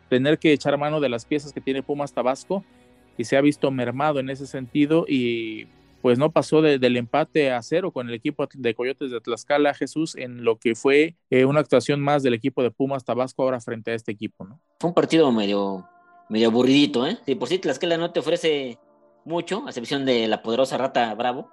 tener 0.10 0.40
que 0.40 0.52
echar 0.52 0.78
mano 0.78 1.00
de 1.00 1.10
las 1.10 1.26
piezas 1.26 1.54
que 1.54 1.62
tiene 1.62 1.84
Pumas 1.84 2.14
Tabasco 2.14 2.64
y 3.18 3.26
se 3.26 3.38
ha 3.38 3.42
visto 3.42 3.70
mermado 3.72 4.20
en 4.20 4.30
ese 4.30 4.48
sentido 4.48 5.06
y 5.08 5.68
pues 6.02 6.18
no 6.18 6.32
pasó 6.32 6.62
del 6.62 6.98
empate 6.98 7.52
a 7.52 7.62
cero 7.62 7.92
con 7.92 8.08
el 8.08 8.16
equipo 8.16 8.48
de 8.54 8.74
Coyotes 8.74 9.12
de 9.12 9.20
Tlaxcala, 9.20 9.74
Jesús, 9.74 10.16
en 10.16 10.44
lo 10.44 10.58
que 10.58 10.76
fue 10.76 11.16
eh, 11.30 11.46
una 11.46 11.60
actuación 11.60 12.00
más 12.00 12.24
del 12.24 12.34
equipo 12.34 12.64
de 12.64 12.72
Pumas 12.72 13.04
Tabasco 13.04 13.44
ahora 13.44 13.60
frente 13.60 13.92
a 13.92 13.96
este 13.96 14.12
equipo, 14.12 14.46
¿no? 14.46 14.62
Fue 14.80 14.90
un 14.90 14.94
partido 14.94 15.30
medio, 15.32 15.86
medio 16.30 16.48
aburridito, 16.48 17.06
¿eh? 17.06 17.18
Si 17.26 17.36
por 17.36 17.50
sí 17.50 17.60
Tlaxcala 17.60 17.98
no 17.98 18.12
te 18.12 18.22
ofrece 18.22 18.80
mucho, 19.26 19.64
a 19.66 19.70
excepción 19.70 20.06
de 20.06 20.28
la 20.28 20.42
poderosa 20.42 20.78
rata 20.78 21.14
Bravo. 21.16 21.50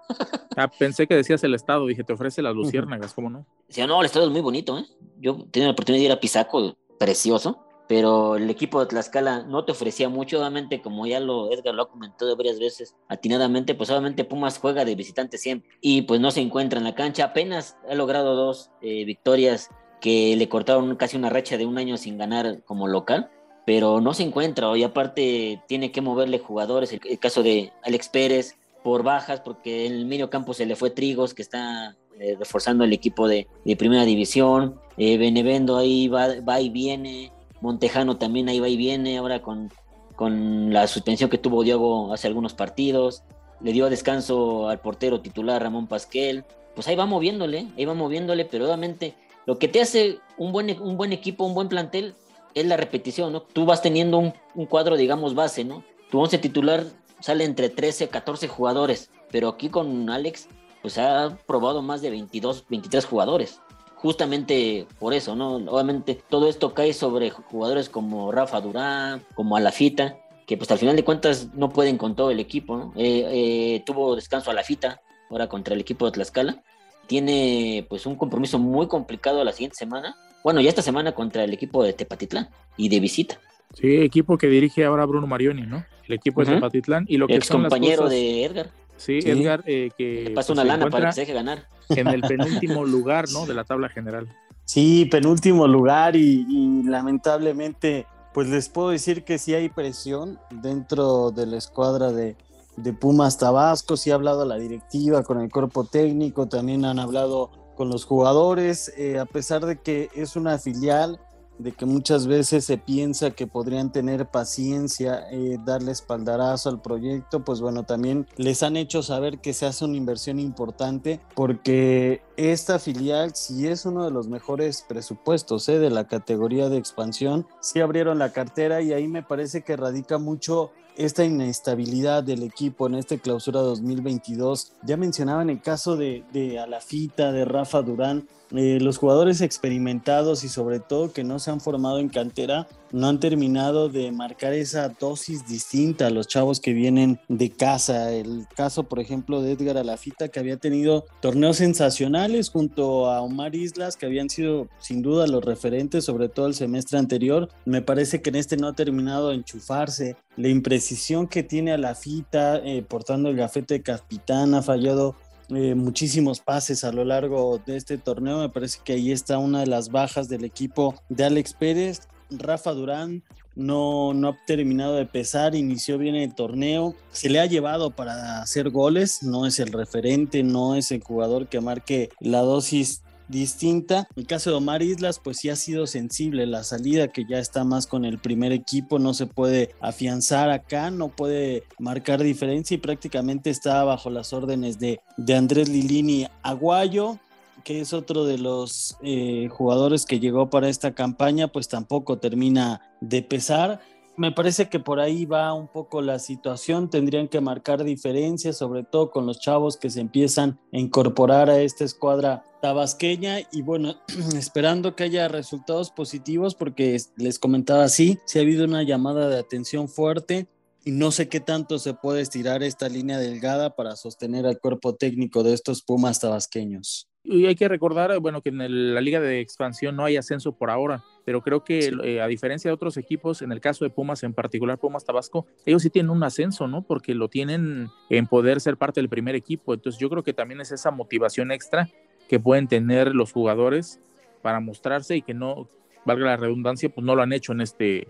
ah, 0.56 0.68
pensé 0.68 1.08
que 1.08 1.16
decías 1.16 1.42
el 1.42 1.54
estado, 1.54 1.86
dije, 1.86 2.04
te 2.04 2.12
ofrece 2.12 2.40
las 2.42 2.54
luciérnagas, 2.54 3.12
¿cómo 3.14 3.30
no? 3.30 3.46
Sí, 3.68 3.84
no, 3.84 4.00
el 4.00 4.06
estado 4.06 4.26
es 4.26 4.32
muy 4.32 4.40
bonito, 4.42 4.78
¿eh? 4.78 4.84
Yo 5.18 5.46
tenía 5.50 5.68
la 5.68 5.72
oportunidad 5.72 6.00
de 6.00 6.06
ir 6.06 6.12
a 6.12 6.20
Pisaco, 6.20 6.76
precioso, 6.98 7.62
pero 7.88 8.36
el 8.36 8.50
equipo 8.50 8.80
de 8.80 8.86
Tlaxcala 8.86 9.42
no 9.44 9.64
te 9.64 9.72
ofrecía 9.72 10.08
mucho, 10.08 10.38
obviamente, 10.38 10.82
como 10.82 11.06
ya 11.06 11.20
lo 11.20 11.52
Edgar 11.52 11.74
lo 11.74 11.82
ha 11.82 11.90
comentado 11.90 12.36
varias 12.36 12.58
veces, 12.58 12.94
atinadamente, 13.08 13.74
pues 13.74 13.90
obviamente 13.90 14.24
Pumas 14.24 14.58
juega 14.58 14.84
de 14.84 14.94
visitante 14.94 15.38
siempre 15.38 15.70
y 15.80 16.02
pues 16.02 16.20
no 16.20 16.30
se 16.30 16.40
encuentra 16.40 16.78
en 16.78 16.84
la 16.84 16.94
cancha, 16.94 17.24
apenas 17.24 17.76
ha 17.88 17.94
logrado 17.94 18.34
dos 18.34 18.70
eh, 18.82 19.04
victorias 19.04 19.70
que 20.00 20.36
le 20.36 20.48
cortaron 20.48 20.96
casi 20.96 21.16
una 21.16 21.30
racha 21.30 21.56
de 21.56 21.66
un 21.66 21.78
año 21.78 21.96
sin 21.96 22.18
ganar 22.18 22.62
como 22.64 22.88
local, 22.88 23.30
pero 23.64 24.00
no 24.00 24.14
se 24.14 24.22
encuentra. 24.22 24.76
Y 24.76 24.84
aparte 24.84 25.62
tiene 25.66 25.90
que 25.92 26.00
moverle 26.00 26.38
jugadores, 26.38 26.92
el, 26.92 27.18
caso 27.18 27.42
de 27.42 27.72
Alex 27.82 28.08
Pérez 28.08 28.56
por 28.84 29.02
bajas, 29.02 29.40
porque 29.40 29.86
en 29.86 29.94
el 29.94 30.06
medio 30.06 30.30
campo 30.30 30.54
se 30.54 30.66
le 30.66 30.76
fue 30.76 30.90
Trigos, 30.90 31.34
que 31.34 31.42
está 31.42 31.96
eh, 32.18 32.36
reforzando 32.38 32.84
el 32.84 32.92
equipo 32.92 33.28
de, 33.28 33.46
primera 33.78 34.04
división, 34.04 34.80
eh, 34.96 35.18
Benevendo 35.18 35.76
ahí 35.76 36.08
va, 36.08 36.60
y 36.60 36.70
viene, 36.70 37.32
Montejano 37.60 38.16
también 38.16 38.48
ahí 38.48 38.58
va 38.60 38.68
y 38.68 38.76
viene, 38.76 39.18
ahora 39.18 39.42
con, 39.42 39.70
con 40.14 40.72
la 40.72 40.86
suspensión 40.86 41.28
que 41.28 41.38
tuvo 41.38 41.62
Diego 41.62 42.12
hace 42.12 42.26
algunos 42.26 42.54
partidos, 42.54 43.22
le 43.60 43.72
dio 43.72 43.90
descanso 43.90 44.68
al 44.68 44.80
portero 44.80 45.20
titular 45.20 45.62
Ramón 45.62 45.86
Pasquel, 45.86 46.44
pues 46.74 46.88
ahí 46.88 46.96
va 46.96 47.06
moviéndole, 47.06 47.66
ahí 47.76 47.84
va 47.84 47.94
moviéndole, 47.94 48.44
pero 48.44 48.64
obviamente 48.64 49.14
lo 49.46 49.58
que 49.58 49.68
te 49.68 49.80
hace 49.80 50.18
un 50.38 50.52
buen, 50.52 50.80
un 50.80 50.96
buen 50.96 51.12
equipo, 51.12 51.44
un 51.44 51.54
buen 51.54 51.68
plantel, 51.68 52.14
es 52.54 52.66
la 52.66 52.78
repetición, 52.78 53.32
¿no? 53.32 53.42
Tú 53.42 53.66
vas 53.66 53.82
teniendo 53.82 54.18
un, 54.18 54.32
un 54.54 54.64
cuadro, 54.64 54.96
digamos, 54.96 55.34
base, 55.34 55.64
¿no? 55.64 55.84
Tu 56.10 56.18
once 56.18 56.38
titular 56.38 56.84
sale 57.20 57.44
entre 57.44 57.68
13, 57.68 58.08
14 58.08 58.48
jugadores, 58.48 59.10
pero 59.30 59.48
aquí 59.48 59.68
con 59.68 60.08
Alex, 60.08 60.48
pues 60.86 60.98
ha 60.98 61.36
probado 61.48 61.82
más 61.82 62.00
de 62.00 62.10
22, 62.10 62.64
23 62.68 63.04
jugadores 63.06 63.60
justamente 63.96 64.86
por 65.00 65.14
eso, 65.14 65.34
¿no? 65.34 65.56
Obviamente 65.56 66.16
todo 66.30 66.48
esto 66.48 66.74
cae 66.74 66.92
sobre 66.92 67.30
jugadores 67.30 67.88
como 67.88 68.30
Rafa 68.30 68.60
Durán, 68.60 69.24
como 69.34 69.56
Alafita, 69.56 70.16
que 70.46 70.56
pues 70.56 70.70
al 70.70 70.78
final 70.78 70.94
de 70.94 71.02
cuentas 71.02 71.48
no 71.54 71.70
pueden 71.70 71.98
con 71.98 72.14
todo 72.14 72.30
el 72.30 72.38
equipo, 72.38 72.76
¿no? 72.76 72.92
Eh, 72.94 73.26
eh, 73.32 73.82
tuvo 73.84 74.14
descanso 74.14 74.52
Alafita 74.52 75.00
ahora 75.28 75.48
contra 75.48 75.74
el 75.74 75.80
equipo 75.80 76.06
de 76.06 76.12
Tlaxcala. 76.12 76.62
Tiene 77.08 77.84
pues 77.88 78.06
un 78.06 78.14
compromiso 78.14 78.60
muy 78.60 78.86
complicado 78.86 79.42
la 79.42 79.50
siguiente 79.50 79.74
semana. 79.74 80.14
Bueno, 80.44 80.60
ya 80.60 80.68
esta 80.68 80.82
semana 80.82 81.16
contra 81.16 81.42
el 81.42 81.52
equipo 81.52 81.82
de 81.82 81.94
Tepatitlán 81.94 82.48
y 82.76 82.90
de 82.90 83.00
visita. 83.00 83.40
Sí, 83.74 83.96
equipo 84.02 84.38
que 84.38 84.46
dirige 84.46 84.84
ahora 84.84 85.04
Bruno 85.04 85.26
Marioni, 85.26 85.62
¿no? 85.62 85.84
El 86.06 86.14
equipo 86.14 86.44
de 86.44 86.54
Tepatitlán 86.54 87.06
y 87.08 87.16
lo 87.16 87.26
que 87.26 87.34
Ex 87.34 87.48
compañero 87.48 88.08
de 88.08 88.44
Edgar. 88.44 88.70
Sí, 88.96 89.18
Edgar, 89.24 89.62
eh, 89.66 89.90
que... 89.96 90.32
pasa 90.34 90.52
una 90.52 90.64
lana 90.64 90.88
para 90.88 91.08
que 91.08 91.12
se 91.12 91.20
deje 91.20 91.32
ganar. 91.34 91.66
En 91.88 92.08
el 92.08 92.22
penúltimo 92.22 92.84
lugar, 92.86 93.26
¿no? 93.30 93.46
De 93.46 93.54
la 93.54 93.64
tabla 93.64 93.88
general. 93.88 94.28
Sí, 94.64 95.04
penúltimo 95.06 95.66
lugar 95.68 96.16
y, 96.16 96.82
lamentablemente, 96.84 98.06
pues 98.34 98.48
les 98.48 98.68
puedo 98.68 98.90
decir 98.90 99.24
que 99.24 99.38
sí 99.38 99.54
hay 99.54 99.68
presión 99.68 100.38
dentro 100.50 101.30
de 101.30 101.46
la 101.46 101.56
escuadra 101.56 102.10
de, 102.10 102.36
de 102.76 102.92
Pumas 102.92 103.38
Tabasco, 103.38 103.96
sí 103.96 104.10
ha 104.10 104.14
hablado 104.14 104.44
la 104.44 104.56
directiva 104.56 105.22
con 105.22 105.40
el 105.40 105.50
cuerpo 105.50 105.84
técnico, 105.84 106.48
también 106.48 106.84
han 106.84 106.98
hablado 106.98 107.50
con 107.76 107.90
los 107.90 108.04
jugadores, 108.04 108.92
eh, 108.96 109.18
a 109.20 109.26
pesar 109.26 109.64
de 109.64 109.76
que 109.76 110.08
es 110.14 110.34
una 110.34 110.58
filial, 110.58 111.20
de 111.58 111.72
que 111.72 111.86
muchas 111.86 112.26
veces 112.26 112.64
se 112.64 112.78
piensa 112.78 113.30
que 113.30 113.46
podrían 113.46 113.92
tener 113.92 114.26
paciencia, 114.26 115.26
eh, 115.30 115.58
darle 115.64 115.92
espaldarazo 115.92 116.68
al 116.68 116.80
proyecto, 116.80 117.44
pues 117.44 117.60
bueno, 117.60 117.84
también 117.84 118.26
les 118.36 118.62
han 118.62 118.76
hecho 118.76 119.02
saber 119.02 119.38
que 119.38 119.52
se 119.52 119.66
hace 119.66 119.84
una 119.84 119.96
inversión 119.96 120.38
importante 120.38 121.20
porque 121.34 122.22
esta 122.36 122.78
filial 122.78 123.34
sí 123.34 123.66
es 123.66 123.86
uno 123.86 124.04
de 124.04 124.10
los 124.10 124.28
mejores 124.28 124.84
presupuestos 124.86 125.68
eh, 125.68 125.78
de 125.78 125.90
la 125.90 126.06
categoría 126.06 126.68
de 126.68 126.78
expansión, 126.78 127.46
sí 127.60 127.80
abrieron 127.80 128.18
la 128.18 128.32
cartera 128.32 128.82
y 128.82 128.92
ahí 128.92 129.08
me 129.08 129.22
parece 129.22 129.62
que 129.62 129.76
radica 129.76 130.18
mucho 130.18 130.72
esta 130.96 131.24
inestabilidad 131.24 132.22
del 132.24 132.42
equipo 132.42 132.86
en 132.86 132.94
esta 132.94 133.18
clausura 133.18 133.60
2022. 133.60 134.72
Ya 134.82 134.96
mencionaban 134.96 135.50
el 135.50 135.60
caso 135.60 135.96
de, 135.96 136.24
de 136.32 136.58
Alafita, 136.58 137.32
de 137.32 137.44
Rafa 137.44 137.82
Durán, 137.82 138.26
eh, 138.52 138.78
los 138.80 138.98
jugadores 138.98 139.40
experimentados 139.40 140.44
y 140.44 140.48
sobre 140.48 140.78
todo 140.80 141.12
que 141.12 141.24
no 141.24 141.38
se 141.38 141.50
han 141.50 141.60
formado 141.60 141.98
en 141.98 142.08
cantera 142.08 142.68
no 142.92 143.08
han 143.08 143.20
terminado 143.20 143.88
de 143.88 144.12
marcar 144.12 144.52
esa 144.52 144.88
dosis 144.88 145.46
distinta 145.46 146.06
a 146.06 146.10
los 146.10 146.28
chavos 146.28 146.60
que 146.60 146.72
vienen 146.72 147.20
de 147.28 147.50
casa. 147.50 148.12
El 148.12 148.46
caso, 148.54 148.84
por 148.84 149.00
ejemplo, 149.00 149.42
de 149.42 149.52
Edgar 149.52 149.76
Alafita, 149.76 150.28
que 150.28 150.40
había 150.40 150.56
tenido 150.56 151.04
torneos 151.20 151.56
sensacionales 151.56 152.50
junto 152.50 153.10
a 153.10 153.20
Omar 153.20 153.54
Islas, 153.54 153.96
que 153.96 154.06
habían 154.06 154.30
sido 154.30 154.68
sin 154.78 155.02
duda 155.02 155.26
los 155.26 155.44
referentes, 155.44 156.04
sobre 156.04 156.28
todo 156.28 156.46
el 156.46 156.54
semestre 156.54 156.98
anterior. 156.98 157.48
Me 157.64 157.82
parece 157.82 158.22
que 158.22 158.30
en 158.30 158.36
este 158.36 158.56
no 158.56 158.68
ha 158.68 158.72
terminado 158.72 159.28
de 159.28 159.36
enchufarse. 159.36 160.16
La 160.36 160.48
imprecisión 160.48 161.26
que 161.26 161.42
tiene 161.42 161.72
Alafita 161.72 162.58
eh, 162.58 162.84
portando 162.86 163.30
el 163.30 163.36
gafete 163.36 163.74
de 163.74 163.82
capitán 163.82 164.54
ha 164.54 164.62
fallado 164.62 165.16
eh, 165.50 165.74
muchísimos 165.74 166.40
pases 166.40 166.84
a 166.84 166.92
lo 166.92 167.04
largo 167.04 167.60
de 167.64 167.76
este 167.76 167.98
torneo. 167.98 168.40
Me 168.40 168.48
parece 168.48 168.80
que 168.84 168.94
ahí 168.94 169.12
está 169.12 169.38
una 169.38 169.60
de 169.60 169.66
las 169.66 169.90
bajas 169.90 170.28
del 170.28 170.44
equipo 170.44 170.94
de 171.08 171.24
Alex 171.24 171.54
Pérez. 171.54 172.08
Rafa 172.30 172.72
Durán 172.72 173.22
no, 173.54 174.12
no 174.14 174.28
ha 174.28 174.38
terminado 174.46 174.96
de 174.96 175.06
pesar, 175.06 175.54
inició 175.54 175.96
bien 175.96 176.14
el 176.14 176.34
torneo, 176.34 176.94
se 177.10 177.30
le 177.30 177.40
ha 177.40 177.46
llevado 177.46 177.90
para 177.90 178.42
hacer 178.42 178.70
goles, 178.70 179.22
no 179.22 179.46
es 179.46 179.58
el 179.60 179.72
referente, 179.72 180.42
no 180.42 180.74
es 180.74 180.90
el 180.90 181.02
jugador 181.02 181.46
que 181.46 181.60
marque 181.60 182.10
la 182.20 182.40
dosis 182.40 183.02
distinta. 183.28 184.08
El 184.16 184.26
caso 184.26 184.50
de 184.50 184.56
Omar 184.56 184.82
Islas, 184.82 185.20
pues 185.22 185.38
sí 185.38 185.48
ha 185.48 185.56
sido 185.56 185.86
sensible 185.86 186.46
la 186.46 186.64
salida, 186.64 187.08
que 187.08 187.24
ya 187.28 187.38
está 187.38 187.64
más 187.64 187.86
con 187.86 188.04
el 188.04 188.18
primer 188.18 188.52
equipo, 188.52 188.98
no 188.98 189.14
se 189.14 189.26
puede 189.26 189.74
afianzar 189.80 190.50
acá, 190.50 190.90
no 190.90 191.08
puede 191.08 191.64
marcar 191.78 192.22
diferencia 192.22 192.74
y 192.74 192.78
prácticamente 192.78 193.50
está 193.50 193.82
bajo 193.84 194.10
las 194.10 194.32
órdenes 194.32 194.78
de, 194.78 195.00
de 195.16 195.34
Andrés 195.34 195.68
Lilini 195.68 196.26
Aguayo 196.42 197.18
que 197.66 197.80
es 197.80 197.92
otro 197.92 198.24
de 198.24 198.38
los 198.38 198.96
eh, 199.02 199.48
jugadores 199.50 200.06
que 200.06 200.20
llegó 200.20 200.50
para 200.50 200.68
esta 200.68 200.94
campaña, 200.94 201.48
pues 201.48 201.66
tampoco 201.66 202.16
termina 202.18 202.80
de 203.00 203.22
pesar 203.22 203.80
me 204.16 204.32
parece 204.32 204.68
que 204.68 204.80
por 204.80 205.00
ahí 205.00 205.24
va 205.26 205.52
un 205.52 205.68
poco 205.68 206.00
la 206.00 206.18
situación. 206.18 206.90
Tendrían 206.90 207.28
que 207.28 207.40
marcar 207.40 207.84
diferencias, 207.84 208.56
sobre 208.56 208.82
todo 208.82 209.10
con 209.10 209.26
los 209.26 209.40
chavos 209.40 209.76
que 209.76 209.90
se 209.90 210.00
empiezan 210.00 210.58
a 210.72 210.78
incorporar 210.78 211.50
a 211.50 211.60
esta 211.60 211.84
escuadra 211.84 212.44
tabasqueña. 212.62 213.40
Y 213.52 213.62
bueno, 213.62 213.96
esperando 214.36 214.96
que 214.96 215.04
haya 215.04 215.28
resultados 215.28 215.90
positivos, 215.90 216.54
porque 216.54 216.98
les 217.16 217.38
comentaba 217.38 217.84
así, 217.84 218.18
si 218.24 218.38
ha 218.38 218.42
habido 218.42 218.64
una 218.64 218.82
llamada 218.82 219.28
de 219.28 219.38
atención 219.38 219.88
fuerte. 219.88 220.48
Y 220.84 220.92
no 220.92 221.10
sé 221.10 221.28
qué 221.28 221.40
tanto 221.40 221.80
se 221.80 221.94
puede 221.94 222.20
estirar 222.20 222.62
esta 222.62 222.88
línea 222.88 223.18
delgada 223.18 223.74
para 223.74 223.96
sostener 223.96 224.46
al 224.46 224.60
cuerpo 224.60 224.94
técnico 224.94 225.42
de 225.42 225.52
estos 225.52 225.82
Pumas 225.82 226.20
tabasqueños. 226.20 227.08
Y 227.28 227.46
hay 227.46 227.56
que 227.56 227.66
recordar, 227.66 228.16
bueno, 228.20 228.40
que 228.40 228.50
en 228.50 228.94
la 228.94 229.00
liga 229.00 229.18
de 229.18 229.40
expansión 229.40 229.96
no 229.96 230.04
hay 230.04 230.16
ascenso 230.16 230.52
por 230.52 230.70
ahora, 230.70 231.02
pero 231.24 231.42
creo 231.42 231.64
que 231.64 231.92
eh, 232.04 232.20
a 232.20 232.28
diferencia 232.28 232.70
de 232.70 232.74
otros 232.74 232.96
equipos, 232.96 233.42
en 233.42 233.50
el 233.50 233.60
caso 233.60 233.84
de 233.84 233.90
Pumas, 233.90 234.22
en 234.22 234.32
particular 234.32 234.78
Pumas 234.78 235.04
Tabasco, 235.04 235.44
ellos 235.64 235.82
sí 235.82 235.90
tienen 235.90 236.10
un 236.10 236.22
ascenso, 236.22 236.68
¿no? 236.68 236.82
Porque 236.82 237.16
lo 237.16 237.28
tienen 237.28 237.88
en 238.10 238.26
poder 238.28 238.60
ser 238.60 238.76
parte 238.76 239.00
del 239.00 239.08
primer 239.08 239.34
equipo. 239.34 239.74
Entonces 239.74 240.00
yo 240.00 240.08
creo 240.08 240.22
que 240.22 240.32
también 240.32 240.60
es 240.60 240.70
esa 240.70 240.92
motivación 240.92 241.50
extra 241.50 241.88
que 242.28 242.38
pueden 242.38 242.68
tener 242.68 243.12
los 243.12 243.32
jugadores 243.32 243.98
para 244.40 244.60
mostrarse 244.60 245.16
y 245.16 245.22
que 245.22 245.34
no, 245.34 245.68
valga 246.04 246.26
la 246.26 246.36
redundancia, 246.36 246.88
pues 246.88 247.04
no 247.04 247.16
lo 247.16 247.22
han 247.22 247.32
hecho 247.32 247.50
en 247.50 247.60
este, 247.60 248.06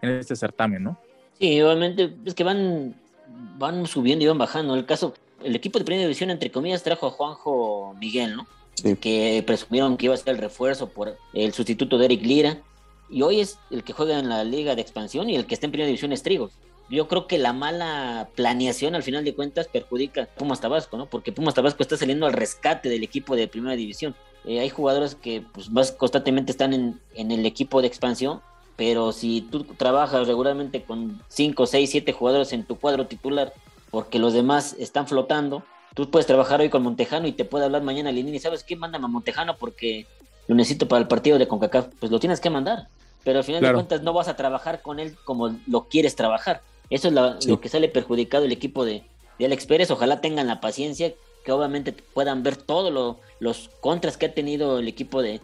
en 0.00 0.10
este 0.10 0.36
certamen, 0.36 0.84
¿no? 0.84 0.98
Sí, 1.40 1.60
obviamente 1.60 2.14
es 2.24 2.34
que 2.34 2.44
van, 2.44 2.94
van 3.58 3.84
subiendo 3.86 4.24
y 4.24 4.28
van 4.28 4.38
bajando. 4.38 4.76
El 4.76 4.86
caso, 4.86 5.14
el 5.42 5.56
equipo 5.56 5.80
de 5.80 5.84
primera 5.84 6.04
división, 6.04 6.30
entre 6.30 6.52
comillas, 6.52 6.84
trajo 6.84 7.08
a 7.08 7.10
Juanjo 7.10 7.96
Miguel, 7.98 8.36
¿no? 8.36 8.46
Que 9.00 9.42
presumieron 9.46 9.96
que 9.96 10.06
iba 10.06 10.14
a 10.14 10.18
ser 10.18 10.34
el 10.34 10.38
refuerzo 10.38 10.88
por 10.88 11.16
el 11.32 11.52
sustituto 11.52 11.98
de 11.98 12.06
Eric 12.06 12.22
Lira. 12.22 12.62
Y 13.08 13.22
hoy 13.22 13.40
es 13.40 13.58
el 13.70 13.82
que 13.82 13.92
juega 13.92 14.18
en 14.18 14.28
la 14.28 14.44
liga 14.44 14.74
de 14.74 14.82
expansión 14.82 15.28
y 15.28 15.36
el 15.36 15.46
que 15.46 15.54
está 15.54 15.66
en 15.66 15.72
primera 15.72 15.86
división 15.86 16.12
es 16.12 16.22
Trigos. 16.22 16.52
Yo 16.88 17.06
creo 17.06 17.26
que 17.26 17.38
la 17.38 17.52
mala 17.52 18.28
planeación 18.34 18.94
al 18.94 19.02
final 19.02 19.24
de 19.24 19.34
cuentas 19.34 19.68
perjudica 19.68 20.22
a 20.22 20.26
Pumas 20.26 20.60
Tabasco, 20.60 20.96
¿no? 20.96 21.06
Porque 21.06 21.30
Pumas 21.30 21.54
Tabasco 21.54 21.82
está 21.82 21.96
saliendo 21.96 22.26
al 22.26 22.32
rescate 22.32 22.88
del 22.88 23.04
equipo 23.04 23.36
de 23.36 23.46
primera 23.46 23.76
división. 23.76 24.16
Eh, 24.44 24.58
hay 24.58 24.70
jugadores 24.70 25.14
que 25.14 25.44
pues, 25.52 25.70
más 25.70 25.92
constantemente 25.92 26.50
están 26.50 26.72
en, 26.72 27.00
en 27.14 27.30
el 27.30 27.46
equipo 27.46 27.80
de 27.80 27.86
expansión, 27.86 28.40
pero 28.76 29.12
si 29.12 29.42
tú 29.42 29.62
trabajas 29.64 30.26
regularmente 30.26 30.82
con 30.82 31.22
5, 31.28 31.66
6, 31.66 31.90
7 31.90 32.12
jugadores 32.12 32.52
en 32.52 32.64
tu 32.64 32.76
cuadro 32.76 33.06
titular, 33.06 33.52
porque 33.90 34.18
los 34.18 34.32
demás 34.32 34.74
están 34.78 35.06
flotando, 35.06 35.62
Tú 35.94 36.10
puedes 36.10 36.26
trabajar 36.26 36.60
hoy 36.60 36.68
con 36.68 36.82
Montejano 36.82 37.26
y 37.26 37.32
te 37.32 37.44
puede 37.44 37.64
hablar 37.64 37.82
mañana 37.82 38.12
Linini. 38.12 38.38
¿Sabes 38.38 38.64
qué? 38.64 38.76
Mándame 38.76 39.06
a 39.06 39.08
Montejano 39.08 39.56
porque 39.56 40.06
lo 40.46 40.54
necesito 40.54 40.88
para 40.88 41.02
el 41.02 41.08
partido 41.08 41.38
de 41.38 41.48
CONCACAF. 41.48 41.88
Pues 41.98 42.12
lo 42.12 42.20
tienes 42.20 42.40
que 42.40 42.50
mandar. 42.50 42.88
Pero 43.24 43.38
al 43.38 43.44
final 43.44 43.60
de 43.60 43.72
cuentas 43.72 44.02
no 44.02 44.12
vas 44.12 44.28
a 44.28 44.36
trabajar 44.36 44.82
con 44.82 44.98
él 44.98 45.16
como 45.24 45.56
lo 45.66 45.88
quieres 45.88 46.16
trabajar. 46.16 46.62
Eso 46.88 47.08
es 47.08 47.46
lo 47.46 47.60
que 47.60 47.68
sale 47.68 47.88
perjudicado 47.88 48.44
el 48.44 48.52
equipo 48.52 48.84
de, 48.84 49.02
de, 49.38 49.44
Alex 49.44 49.66
Pérez. 49.66 49.90
Ojalá 49.90 50.20
tengan 50.20 50.46
la 50.46 50.60
paciencia 50.60 51.12
que 51.44 51.52
obviamente 51.52 51.92
puedan 51.92 52.42
ver 52.42 52.56
todos 52.56 53.16
los 53.40 53.70
contras 53.80 54.16
que 54.16 54.26
ha 54.26 54.34
tenido 54.34 54.78
el 54.78 54.88
equipo 54.88 55.22
de, 55.22 55.40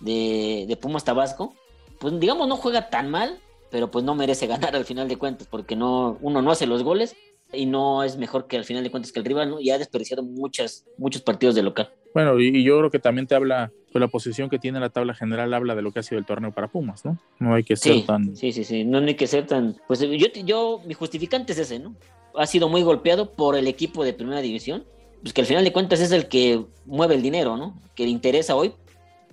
de, 0.00 0.64
de 0.66 0.76
Pumas 0.76 1.04
Tabasco, 1.04 1.54
pues 1.98 2.18
digamos 2.18 2.48
no 2.48 2.56
juega 2.56 2.88
tan 2.88 3.10
mal, 3.10 3.38
pero 3.70 3.90
pues 3.90 4.04
no 4.04 4.14
merece 4.14 4.46
ganar 4.48 4.74
al 4.74 4.84
final 4.84 5.08
de 5.08 5.16
cuentas, 5.16 5.46
porque 5.48 5.76
no, 5.76 6.18
uno 6.20 6.42
no 6.42 6.50
hace 6.50 6.66
los 6.66 6.82
goles 6.82 7.14
y 7.52 7.66
no 7.66 8.02
es 8.02 8.16
mejor 8.16 8.46
que 8.46 8.56
al 8.56 8.64
final 8.64 8.82
de 8.82 8.90
cuentas 8.90 9.12
que 9.12 9.18
el 9.18 9.24
rival, 9.24 9.50
¿no? 9.50 9.60
Y 9.60 9.70
ha 9.70 9.78
desperdiciado 9.78 10.22
muchas, 10.22 10.86
muchos 10.98 11.22
partidos 11.22 11.54
de 11.54 11.62
local. 11.62 11.90
Bueno, 12.14 12.38
y, 12.40 12.62
yo 12.64 12.78
creo 12.78 12.90
que 12.90 12.98
también 12.98 13.26
te 13.26 13.34
habla, 13.34 13.72
pues 13.92 14.00
la 14.00 14.08
posición 14.08 14.48
que 14.50 14.58
tiene 14.58 14.80
la 14.80 14.90
tabla 14.90 15.14
general 15.14 15.54
habla 15.54 15.74
de 15.74 15.82
lo 15.82 15.92
que 15.92 16.00
ha 16.00 16.02
sido 16.02 16.18
el 16.18 16.26
torneo 16.26 16.52
para 16.52 16.68
Pumas, 16.68 17.04
¿no? 17.04 17.18
No 17.38 17.54
hay 17.54 17.62
que 17.62 17.76
ser 17.76 18.04
tan... 18.04 18.36
Sí, 18.36 18.52
sí, 18.52 18.64
sí, 18.64 18.84
no 18.84 18.98
hay 18.98 19.14
que 19.14 19.26
ser 19.26 19.46
tan... 19.46 19.76
Pues 19.86 20.00
yo, 20.00 20.26
yo, 20.44 20.80
mi 20.86 20.94
justificante 20.94 21.52
es 21.52 21.58
ese, 21.58 21.78
¿no? 21.78 21.94
Ha 22.34 22.46
sido 22.46 22.68
muy 22.68 22.82
golpeado 22.82 23.32
por 23.32 23.56
el 23.56 23.66
equipo 23.66 24.04
de 24.04 24.12
primera 24.12 24.40
división, 24.40 24.84
pues 25.22 25.32
que 25.32 25.40
al 25.40 25.46
final 25.46 25.64
de 25.64 25.72
cuentas 25.72 26.00
es 26.00 26.12
el 26.12 26.28
que 26.28 26.64
mueve 26.84 27.14
el 27.14 27.22
dinero, 27.22 27.56
¿no? 27.56 27.80
Que 27.94 28.04
le 28.04 28.10
interesa 28.10 28.56
hoy 28.56 28.72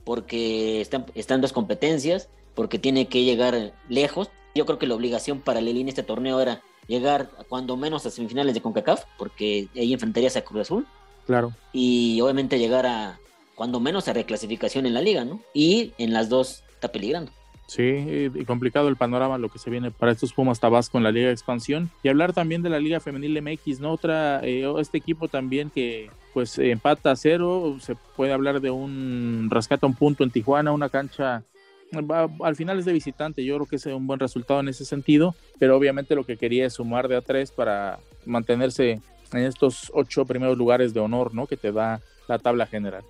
porque 0.03 0.80
están, 0.80 1.06
están 1.15 1.41
dos 1.41 1.51
competencias, 1.51 2.30
porque 2.56 2.80
tiene 2.80 3.08
que 3.08 3.23
llegar 3.23 3.73
lejos. 3.89 4.30
Yo 4.56 4.65
creo 4.65 4.80
que 4.80 4.88
la 4.88 4.95
obligación 4.95 5.41
para 5.41 5.62
Lelín 5.62 5.89
este 5.89 6.01
torneo 6.01 6.39
era 6.39 6.62
llegar 6.88 7.30
cuando 7.50 7.78
menos 7.78 8.06
a 8.06 8.12
semifinales 8.12 8.54
de 8.54 8.62
CONCACAF, 8.62 9.04
porque 9.17 9.67
ahí 9.76 9.93
enfrentarías 9.93 10.36
a 10.38 10.41
Cruz 10.41 10.62
Azul. 10.62 10.88
Claro. 11.26 11.54
Y 11.73 12.19
obviamente 12.21 12.58
llegar 12.58 12.86
a 12.86 13.19
cuando 13.56 13.80
menos 13.80 14.08
a 14.08 14.13
reclasificación 14.13 14.86
en 14.86 14.93
la 14.93 15.02
liga, 15.02 15.26
¿no? 15.26 15.41
Y 15.54 15.93
en 15.97 16.13
las 16.13 16.30
dos 16.30 16.63
está 16.73 16.91
peligrando. 16.91 17.32
Sí, 17.67 18.30
y 18.34 18.45
complicado 18.45 18.88
el 18.88 18.95
panorama, 18.95 19.38
lo 19.38 19.50
que 19.50 19.60
se 19.60 19.69
viene 19.69 19.91
para 19.91 20.13
estos 20.13 20.32
Pumas 20.32 20.62
Tabasco 20.62 20.97
en 20.97 21.04
la 21.04 21.12
Liga 21.12 21.28
de 21.28 21.34
Expansión. 21.34 21.91
Y 22.02 22.08
hablar 22.08 22.32
también 22.32 22.62
de 22.62 22.69
la 22.69 22.80
Liga 22.80 23.02
Femenil 23.02 23.41
MX, 23.41 23.82
¿no? 23.82 23.91
Otra, 23.91 24.39
eh, 24.41 24.63
este 24.80 24.97
equipo 24.97 25.28
también 25.28 25.69
que 25.69 26.10
pues 26.34 26.58
empata 26.60 27.12
a 27.12 27.15
cero, 27.17 27.76
se 27.82 27.95
puede 28.15 28.32
hablar 28.32 28.62
de 28.62 28.71
un 28.71 29.50
rescate 29.52 29.86
a 29.86 29.89
un 29.89 29.95
punto 29.95 30.23
en 30.23 30.32
Tijuana, 30.32 30.71
una 30.71 30.88
cancha 30.88 31.43
al 32.43 32.56
final 32.56 32.80
es 32.80 32.86
de 32.86 32.93
visitante, 32.93 33.43
yo 33.43 33.56
creo 33.56 33.67
que 33.67 33.76
es 33.78 33.86
un 33.86 34.08
buen 34.08 34.19
resultado 34.19 34.60
en 34.60 34.67
ese 34.67 34.86
sentido, 34.86 35.36
pero 35.60 35.78
obviamente 35.78 36.15
lo 36.15 36.26
que 36.26 36.38
quería 36.38 36.65
es 36.65 36.73
sumar 36.73 37.08
de 37.08 37.15
a 37.15 37.21
tres 37.21 37.52
para 37.52 38.00
mantenerse 38.26 39.02
en 39.34 39.39
estos 39.39 39.91
ocho 39.93 40.26
primeros 40.26 40.58
lugares 40.58 40.93
de 40.93 41.00
honor, 41.00 41.34
¿no? 41.34 41.47
Que 41.47 41.58
te 41.58 41.71
da 41.71 42.02
la 42.28 42.39
tabla 42.39 42.65
general. 42.65 43.04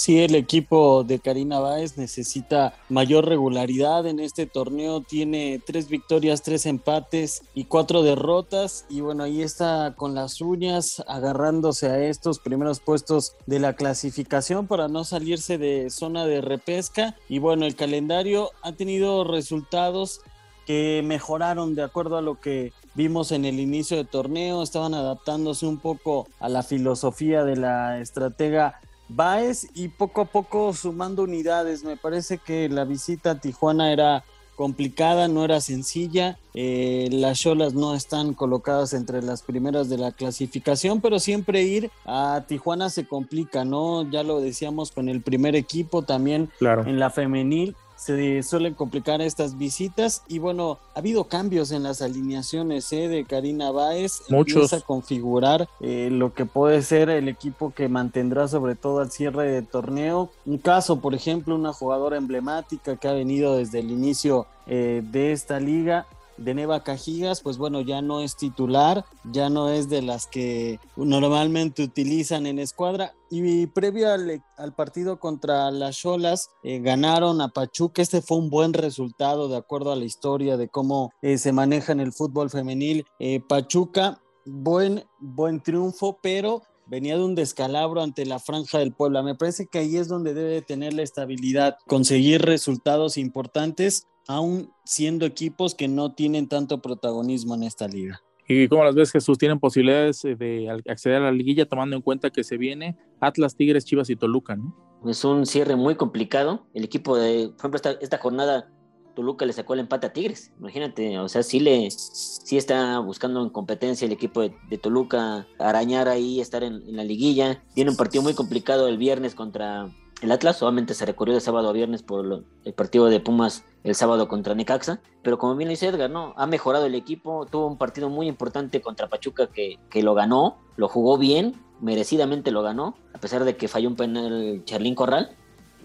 Sí, 0.00 0.18
el 0.18 0.34
equipo 0.34 1.04
de 1.04 1.18
Karina 1.18 1.60
Báez 1.60 1.98
necesita 1.98 2.72
mayor 2.88 3.26
regularidad 3.26 4.06
en 4.06 4.18
este 4.18 4.46
torneo. 4.46 5.02
Tiene 5.02 5.60
tres 5.62 5.90
victorias, 5.90 6.40
tres 6.40 6.64
empates 6.64 7.42
y 7.52 7.64
cuatro 7.64 8.02
derrotas. 8.02 8.86
Y 8.88 9.02
bueno, 9.02 9.24
ahí 9.24 9.42
está 9.42 9.92
con 9.98 10.14
las 10.14 10.40
uñas 10.40 11.04
agarrándose 11.06 11.90
a 11.90 12.02
estos 12.02 12.38
primeros 12.38 12.80
puestos 12.80 13.34
de 13.44 13.58
la 13.58 13.74
clasificación 13.74 14.66
para 14.66 14.88
no 14.88 15.04
salirse 15.04 15.58
de 15.58 15.90
zona 15.90 16.24
de 16.24 16.40
repesca. 16.40 17.14
Y 17.28 17.38
bueno, 17.38 17.66
el 17.66 17.76
calendario 17.76 18.52
ha 18.62 18.72
tenido 18.72 19.24
resultados 19.24 20.22
que 20.66 21.02
mejoraron 21.04 21.74
de 21.74 21.82
acuerdo 21.82 22.16
a 22.16 22.22
lo 22.22 22.40
que 22.40 22.72
vimos 22.94 23.32
en 23.32 23.44
el 23.44 23.60
inicio 23.60 23.98
del 23.98 24.08
torneo, 24.08 24.62
estaban 24.62 24.94
adaptándose 24.94 25.66
un 25.66 25.78
poco 25.78 26.26
a 26.38 26.48
la 26.48 26.62
filosofía 26.62 27.44
de 27.44 27.56
la 27.56 28.00
estratega 28.00 28.80
Baez 29.14 29.68
y 29.74 29.88
poco 29.88 30.22
a 30.22 30.24
poco 30.26 30.72
sumando 30.72 31.24
unidades. 31.24 31.84
Me 31.84 31.96
parece 31.96 32.38
que 32.38 32.68
la 32.68 32.84
visita 32.84 33.32
a 33.32 33.40
Tijuana 33.40 33.92
era 33.92 34.24
complicada, 34.56 35.26
no 35.26 35.44
era 35.44 35.60
sencilla. 35.60 36.38
Eh, 36.52 37.08
las 37.10 37.38
Cholas 37.38 37.72
no 37.72 37.94
están 37.94 38.34
colocadas 38.34 38.92
entre 38.92 39.22
las 39.22 39.42
primeras 39.42 39.88
de 39.88 39.96
la 39.96 40.12
clasificación, 40.12 41.00
pero 41.00 41.18
siempre 41.18 41.62
ir 41.62 41.90
a 42.04 42.44
Tijuana 42.46 42.90
se 42.90 43.06
complica, 43.06 43.64
¿no? 43.64 44.08
Ya 44.10 44.22
lo 44.22 44.40
decíamos 44.40 44.92
con 44.92 45.08
el 45.08 45.22
primer 45.22 45.56
equipo, 45.56 46.02
también 46.02 46.50
claro. 46.58 46.84
en 46.86 46.98
la 46.98 47.08
femenil 47.08 47.74
se 48.00 48.42
suelen 48.42 48.72
complicar 48.72 49.20
estas 49.20 49.58
visitas 49.58 50.22
y 50.26 50.38
bueno, 50.38 50.78
ha 50.94 51.00
habido 51.00 51.24
cambios 51.24 51.70
en 51.70 51.82
las 51.82 52.00
alineaciones 52.00 52.90
¿eh? 52.94 53.08
de 53.08 53.26
Karina 53.26 53.70
Báez. 53.70 54.22
Muchos. 54.30 54.54
Empieza 54.54 54.76
a 54.76 54.80
configurar 54.80 55.68
eh, 55.80 56.08
lo 56.10 56.32
que 56.32 56.46
puede 56.46 56.80
ser 56.80 57.10
el 57.10 57.28
equipo 57.28 57.74
que 57.74 57.88
mantendrá 57.88 58.48
sobre 58.48 58.74
todo 58.74 59.00
al 59.00 59.10
cierre 59.10 59.50
de 59.50 59.60
torneo. 59.60 60.30
Un 60.46 60.56
caso, 60.56 61.00
por 61.00 61.14
ejemplo, 61.14 61.54
una 61.54 61.74
jugadora 61.74 62.16
emblemática 62.16 62.96
que 62.96 63.06
ha 63.06 63.12
venido 63.12 63.56
desde 63.56 63.80
el 63.80 63.90
inicio 63.90 64.46
eh, 64.66 65.02
de 65.04 65.32
esta 65.32 65.60
liga 65.60 66.06
de 66.40 66.54
Neva 66.54 66.82
Cajigas, 66.82 67.42
pues 67.42 67.58
bueno, 67.58 67.82
ya 67.82 68.02
no 68.02 68.20
es 68.20 68.36
titular, 68.36 69.04
ya 69.30 69.50
no 69.50 69.68
es 69.68 69.88
de 69.88 70.02
las 70.02 70.26
que 70.26 70.80
normalmente 70.96 71.82
utilizan 71.82 72.46
en 72.46 72.58
escuadra. 72.58 73.14
Y 73.30 73.66
previo 73.66 74.10
al, 74.10 74.74
partido 74.74 75.20
contra 75.20 75.70
las 75.70 75.96
Cholas, 75.98 76.50
eh, 76.64 76.80
ganaron 76.80 77.40
a 77.40 77.48
Pachuca. 77.48 78.02
Este 78.02 78.22
fue 78.22 78.38
un 78.38 78.50
buen 78.50 78.72
resultado 78.72 79.48
de 79.48 79.56
acuerdo 79.56 79.92
a 79.92 79.96
la 79.96 80.04
historia 80.04 80.56
de 80.56 80.68
cómo 80.68 81.12
eh, 81.22 81.38
se 81.38 81.52
maneja 81.52 81.92
en 81.92 82.00
el 82.00 82.12
fútbol 82.12 82.50
femenil. 82.50 83.04
Eh, 83.18 83.40
Pachuca, 83.40 84.20
buen, 84.46 85.04
buen 85.20 85.62
triunfo, 85.62 86.18
pero 86.22 86.62
venía 86.86 87.16
de 87.16 87.22
un 87.22 87.36
descalabro 87.36 88.02
ante 88.02 88.26
la 88.26 88.40
franja 88.40 88.78
del 88.78 88.92
Puebla. 88.92 89.22
Me 89.22 89.36
parece 89.36 89.66
que 89.66 89.78
ahí 89.78 89.96
es 89.96 90.08
donde 90.08 90.34
debe 90.34 90.60
tener 90.60 90.92
la 90.92 91.02
estabilidad, 91.02 91.76
conseguir 91.86 92.42
resultados 92.42 93.16
importantes 93.16 94.08
aún 94.28 94.70
siendo 94.84 95.26
equipos 95.26 95.74
que 95.74 95.88
no 95.88 96.12
tienen 96.12 96.48
tanto 96.48 96.80
protagonismo 96.80 97.54
en 97.54 97.64
esta 97.64 97.88
liga. 97.88 98.20
¿Y 98.52 98.66
cómo 98.66 98.82
las 98.82 98.96
ves, 98.96 99.12
Jesús? 99.12 99.38
¿Tienen 99.38 99.60
posibilidades 99.60 100.24
eh, 100.24 100.34
de 100.34 100.68
acceder 100.88 101.18
a 101.18 101.26
la 101.26 101.30
liguilla 101.30 101.66
tomando 101.66 101.94
en 101.94 102.02
cuenta 102.02 102.30
que 102.30 102.42
se 102.42 102.56
viene 102.56 102.96
Atlas, 103.20 103.54
Tigres, 103.54 103.84
Chivas 103.84 104.10
y 104.10 104.16
Toluca, 104.16 104.56
¿no? 104.56 104.74
Es 105.06 105.24
un 105.24 105.46
cierre 105.46 105.76
muy 105.76 105.94
complicado. 105.94 106.66
El 106.74 106.82
equipo 106.82 107.16
de, 107.16 107.50
por 107.50 107.70
ejemplo, 107.70 107.80
esta, 108.00 108.18
jornada 108.18 108.68
Toluca 109.14 109.46
le 109.46 109.52
sacó 109.52 109.74
el 109.74 109.80
empate 109.80 110.08
a 110.08 110.12
Tigres. 110.12 110.52
Imagínate, 110.58 111.18
o 111.20 111.28
sea, 111.28 111.44
sí, 111.44 111.60
le, 111.60 111.92
sí 111.92 112.56
está 112.56 112.98
buscando 112.98 113.40
en 113.40 113.50
competencia 113.50 114.04
el 114.04 114.12
equipo 114.12 114.40
de, 114.42 114.78
Toluca 114.78 115.46
arañar 115.60 116.08
ahí, 116.08 116.40
estar 116.40 116.64
en, 116.64 116.82
en, 116.88 116.96
la 116.96 117.04
liguilla. 117.04 117.62
Tiene 117.74 117.92
un 117.92 117.96
partido 117.96 118.22
muy 118.24 118.34
complicado 118.34 118.88
el 118.88 118.98
viernes 118.98 119.36
contra 119.36 119.88
el 120.20 120.32
Atlas 120.32 120.58
solamente 120.58 120.94
se 120.94 121.06
recorrió 121.06 121.34
de 121.34 121.40
sábado 121.40 121.68
a 121.68 121.72
viernes 121.72 122.02
por 122.02 122.44
el 122.64 122.72
partido 122.74 123.06
de 123.06 123.20
Pumas 123.20 123.64
el 123.84 123.94
sábado 123.94 124.28
contra 124.28 124.54
Necaxa, 124.54 125.00
pero 125.22 125.38
como 125.38 125.56
bien 125.56 125.70
dice 125.70 125.86
Edgar, 125.86 126.10
¿no? 126.10 126.34
Ha 126.36 126.46
mejorado 126.46 126.86
el 126.86 126.94
equipo, 126.94 127.46
tuvo 127.46 127.66
un 127.66 127.78
partido 127.78 128.10
muy 128.10 128.28
importante 128.28 128.82
contra 128.82 129.08
Pachuca 129.08 129.46
que, 129.46 129.78
que 129.88 130.02
lo 130.02 130.14
ganó, 130.14 130.58
lo 130.76 130.88
jugó 130.88 131.16
bien, 131.16 131.54
merecidamente 131.80 132.50
lo 132.50 132.62
ganó, 132.62 132.94
a 133.14 133.18
pesar 133.18 133.44
de 133.44 133.56
que 133.56 133.68
falló 133.68 133.88
un 133.88 133.96
penal 133.96 134.62
Charlín 134.64 134.94
Corral, 134.94 135.34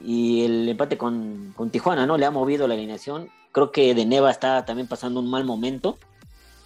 y 0.03 0.43
el 0.43 0.67
empate 0.67 0.97
con, 0.97 1.53
con, 1.55 1.69
Tijuana, 1.69 2.05
¿no? 2.05 2.17
Le 2.17 2.25
ha 2.25 2.31
movido 2.31 2.67
la 2.67 2.73
alineación, 2.73 3.29
creo 3.53 3.71
que 3.71 3.95
De 3.95 4.05
Neva 4.05 4.29
está 4.29 4.65
también 4.65 4.87
pasando 4.87 5.21
un 5.21 5.29
mal 5.29 5.45
momento, 5.45 5.97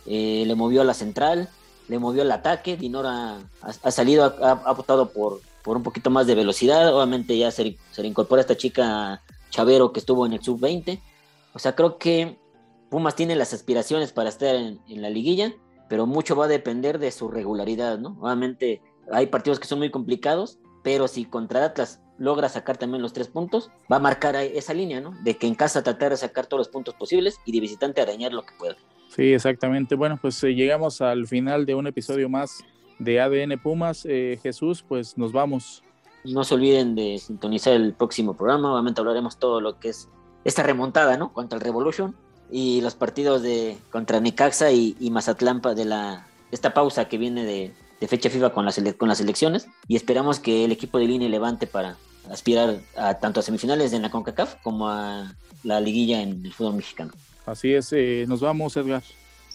eh, 0.08 0.44
le 0.48 0.56
movió 0.56 0.82
a 0.82 0.86
la 0.86 0.96
central, 0.96 1.50
le 1.88 2.00
movió 2.00 2.24
el 2.24 2.32
ataque, 2.32 2.78
Dinora 2.78 3.38
ha, 3.62 3.92
salido, 3.92 4.24
ha, 4.42 4.52
ha, 4.52 4.74
votado 4.74 5.10
por, 5.10 5.42
por 5.64 5.78
un 5.78 5.84
poquito 5.84 6.10
más 6.10 6.28
de 6.28 6.36
velocidad. 6.36 6.94
Obviamente 6.94 7.38
ya 7.38 7.52
se, 7.52 7.78
se 7.92 8.08
incorpora 8.08 8.42
esta 8.42 8.58
chica 8.58 9.22
Chavero 9.50 9.92
que 9.92 10.00
estuvo 10.00 10.26
en 10.26 10.34
el 10.34 10.42
sub-20. 10.42 11.00
O 11.54 11.60
sea, 11.60 11.76
creo 11.76 11.98
que 11.98 12.38
Pumas 12.90 13.16
tiene 13.16 13.36
las 13.36 13.54
aspiraciones 13.54 14.12
para 14.12 14.30
estar 14.30 14.56
en, 14.56 14.80
la 14.88 15.10
liguilla, 15.10 15.54
pero 15.90 16.06
mucho 16.06 16.36
va 16.36 16.46
a 16.46 16.48
depender 16.48 17.00
de 17.00 17.12
su 17.12 17.30
regularidad, 17.30 18.00
¿no? 18.00 18.18
Obviamente 18.20 18.82
hay 19.12 19.28
partidos 19.28 19.60
que 19.60 19.68
son 19.68 19.80
muy 19.80 19.92
complicados, 19.92 20.60
pero 20.84 21.08
si 21.08 21.26
contra 21.26 21.66
Atlas 21.66 22.02
logra 22.18 22.50
sacar 22.50 22.78
también 22.78 23.02
los 23.02 23.14
tres 23.14 23.28
puntos, 23.28 23.70
va 23.92 23.98
a 23.98 24.00
marcar 24.00 24.36
esa 24.36 24.74
línea, 24.74 25.02
¿no? 25.02 25.14
De 25.24 25.38
que 25.38 25.48
en 25.48 25.56
casa 25.56 25.84
tratar 25.84 26.12
de 26.12 26.18
sacar 26.18 26.48
todos 26.48 26.62
los 26.62 26.70
puntos 26.70 26.96
posibles 26.96 27.40
y 27.46 27.52
de 27.52 27.60
visitante 27.60 28.02
arañar 28.02 28.34
lo 28.34 28.44
que 28.44 28.54
pueda. 28.58 28.76
Sí, 29.10 29.34
exactamente. 29.34 29.96
Bueno, 29.96 30.18
pues 30.22 30.44
eh, 30.44 30.54
llegamos 30.54 31.02
al 31.02 31.28
final 31.28 31.66
de 31.66 31.76
un 31.76 31.88
episodio 31.88 32.28
más 32.28 32.64
de 33.00 33.20
ADN 33.20 33.58
Pumas. 33.60 34.06
Eh, 34.08 34.40
Jesús, 34.44 34.84
pues 34.88 35.18
nos 35.18 35.32
vamos. 35.32 35.84
No 36.24 36.44
se 36.44 36.56
olviden 36.56 36.96
de 36.96 37.18
sintonizar 37.18 37.74
el 37.74 37.94
próximo 37.94 38.36
programa. 38.36 38.74
Obviamente 38.74 39.02
hablaremos 39.02 39.38
todo 39.38 39.62
lo 39.62 39.80
que 39.80 39.90
es 39.90 40.10
esta 40.44 40.64
remontada, 40.64 41.18
¿no? 41.18 41.34
Contra 41.34 41.58
el 41.58 41.64
Revolution 41.64 42.16
y 42.52 42.82
los 42.82 42.96
partidos 42.96 43.42
de 43.42 43.78
contra 43.92 44.20
Necaxa 44.20 44.72
y, 44.72 44.96
y 45.00 45.12
Mazatlán 45.12 45.62
de 45.62 45.86
la 45.86 46.28
esta 46.52 46.74
pausa 46.74 47.08
que 47.08 47.18
viene 47.18 47.46
de, 47.46 48.08
fecha 48.08 48.30
FIFA 48.30 48.52
con 48.52 48.66
las, 48.66 48.82
con 48.98 49.08
las 49.08 49.20
elecciones 49.20 49.68
y 49.88 49.96
esperamos 49.96 50.40
que 50.40 50.66
el 50.66 50.72
equipo 50.72 50.98
de 50.98 51.06
línea 51.06 51.30
levante 51.30 51.68
para 51.68 51.98
aspirar 52.32 52.80
a 52.96 53.16
tanto 53.16 53.40
a 53.40 53.44
semifinales 53.44 53.94
en 53.94 54.02
la 54.02 54.10
CONCACAF 54.10 54.56
como 54.64 54.90
a 54.90 55.34
la 55.64 55.80
liguilla 55.82 56.22
en 56.22 56.46
el 56.46 56.54
fútbol 56.54 56.76
mexicano. 56.76 57.12
Así 57.46 57.74
es, 57.74 57.92
eh, 57.94 58.26
nos 58.28 58.40
vamos 58.40 58.78
Edgar. 58.78 59.04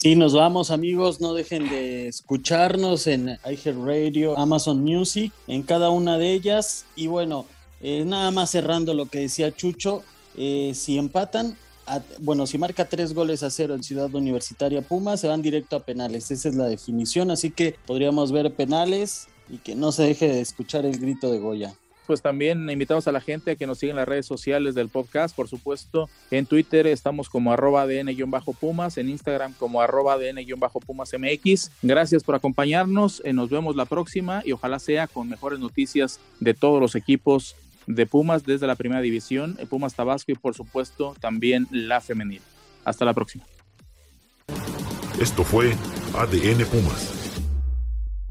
Sí, 0.05 0.17
nos 0.17 0.35
vamos 0.35 0.71
amigos, 0.71 1.23
no 1.23 1.33
dejen 1.33 1.67
de 1.71 2.09
escucharnos 2.09 3.07
en 3.07 3.39
Radio, 3.87 4.37
Amazon 4.39 4.85
Music, 4.85 5.33
en 5.47 5.63
cada 5.63 5.89
una 5.89 6.19
de 6.19 6.31
ellas. 6.35 6.85
Y 6.95 7.07
bueno, 7.07 7.47
eh, 7.81 8.05
nada 8.05 8.31
más 8.31 8.51
cerrando 8.51 8.93
lo 8.93 9.07
que 9.07 9.21
decía 9.21 9.51
Chucho, 9.51 10.03
eh, 10.37 10.73
si 10.75 10.99
empatan, 10.99 11.57
bueno, 12.19 12.47
si 12.47 12.59
marca 12.59 12.85
tres 12.85 13.15
goles 13.15 13.43
a 13.43 13.49
cero 13.49 13.75
en 13.75 13.83
Ciudad 13.83 14.15
Universitaria 14.15 14.83
Puma, 14.83 15.17
se 15.17 15.27
van 15.27 15.41
directo 15.41 15.75
a 15.75 15.81
penales, 15.81 16.31
esa 16.31 16.51
es 16.51 16.55
la 16.55 16.67
definición, 16.67 17.31
así 17.31 17.51
que 17.51 17.77
podríamos 17.87 18.31
ver 18.31 18.53
penales 18.53 19.29
y 19.49 19.57
que 19.57 19.75
no 19.75 19.91
se 19.91 20.03
deje 20.03 20.29
de 20.29 20.43
escuchar 20.43 20.85
el 20.85 20.99
grito 20.99 21.33
de 21.33 21.39
Goya. 21.39 21.75
Pues 22.07 22.23
también 22.23 22.69
invitamos 22.71 23.09
a 23.09 23.13
la 23.13 23.21
gente 23.21 23.53
a 23.53 23.57
que 23.57 23.67
nos 23.67 23.79
siga 23.79 23.91
en 23.91 23.97
las 23.97 24.09
redes 24.09 24.27
sociales 24.27 24.75
del 24.75 24.89
podcast, 24.89 25.35
por 25.35 25.49
supuesto. 25.49 26.09
En 26.31 26.47
Twitter 26.47 26.87
estamos 26.87 27.29
como 27.29 27.53
arroba 27.53 27.83
ADN-Pumas, 27.83 28.99
en 28.99 29.09
Instagram 29.09 29.53
como 29.55 29.81
arroba 29.81 30.15
ADN-Pumas 30.15 31.13
MX. 31.19 31.71
Gracias 31.83 32.23
por 32.23 32.35
acompañarnos, 32.35 33.23
eh, 33.25 33.33
nos 33.33 33.51
vemos 33.51 33.77
la 33.77 33.87
próxima 33.87 34.43
y 34.45 34.53
ojalá 34.53 34.79
sea 34.79 35.07
con 35.07 35.29
mejores 35.29 35.59
noticias 35.59 36.21
de 36.41 36.55
todos 36.55 36.81
los 36.81 36.95
equipos 36.95 37.57
de 37.87 38.07
Pumas 38.07 38.45
desde 38.45 38.67
la 38.67 38.77
primera 38.77 39.01
división, 39.01 39.57
eh, 39.59 39.67
Pumas 39.67 39.95
Tabasco 39.95 40.33
y 40.33 40.35
por 40.35 40.55
supuesto 40.55 41.15
también 41.21 41.67
la 41.71 42.01
femenil. 42.01 42.43
Hasta 42.85 43.05
la 43.05 43.15
próxima. 43.15 43.45
Esto 45.21 45.45
fue 45.45 45.75
ADN 46.15 46.67
Pumas 46.67 47.14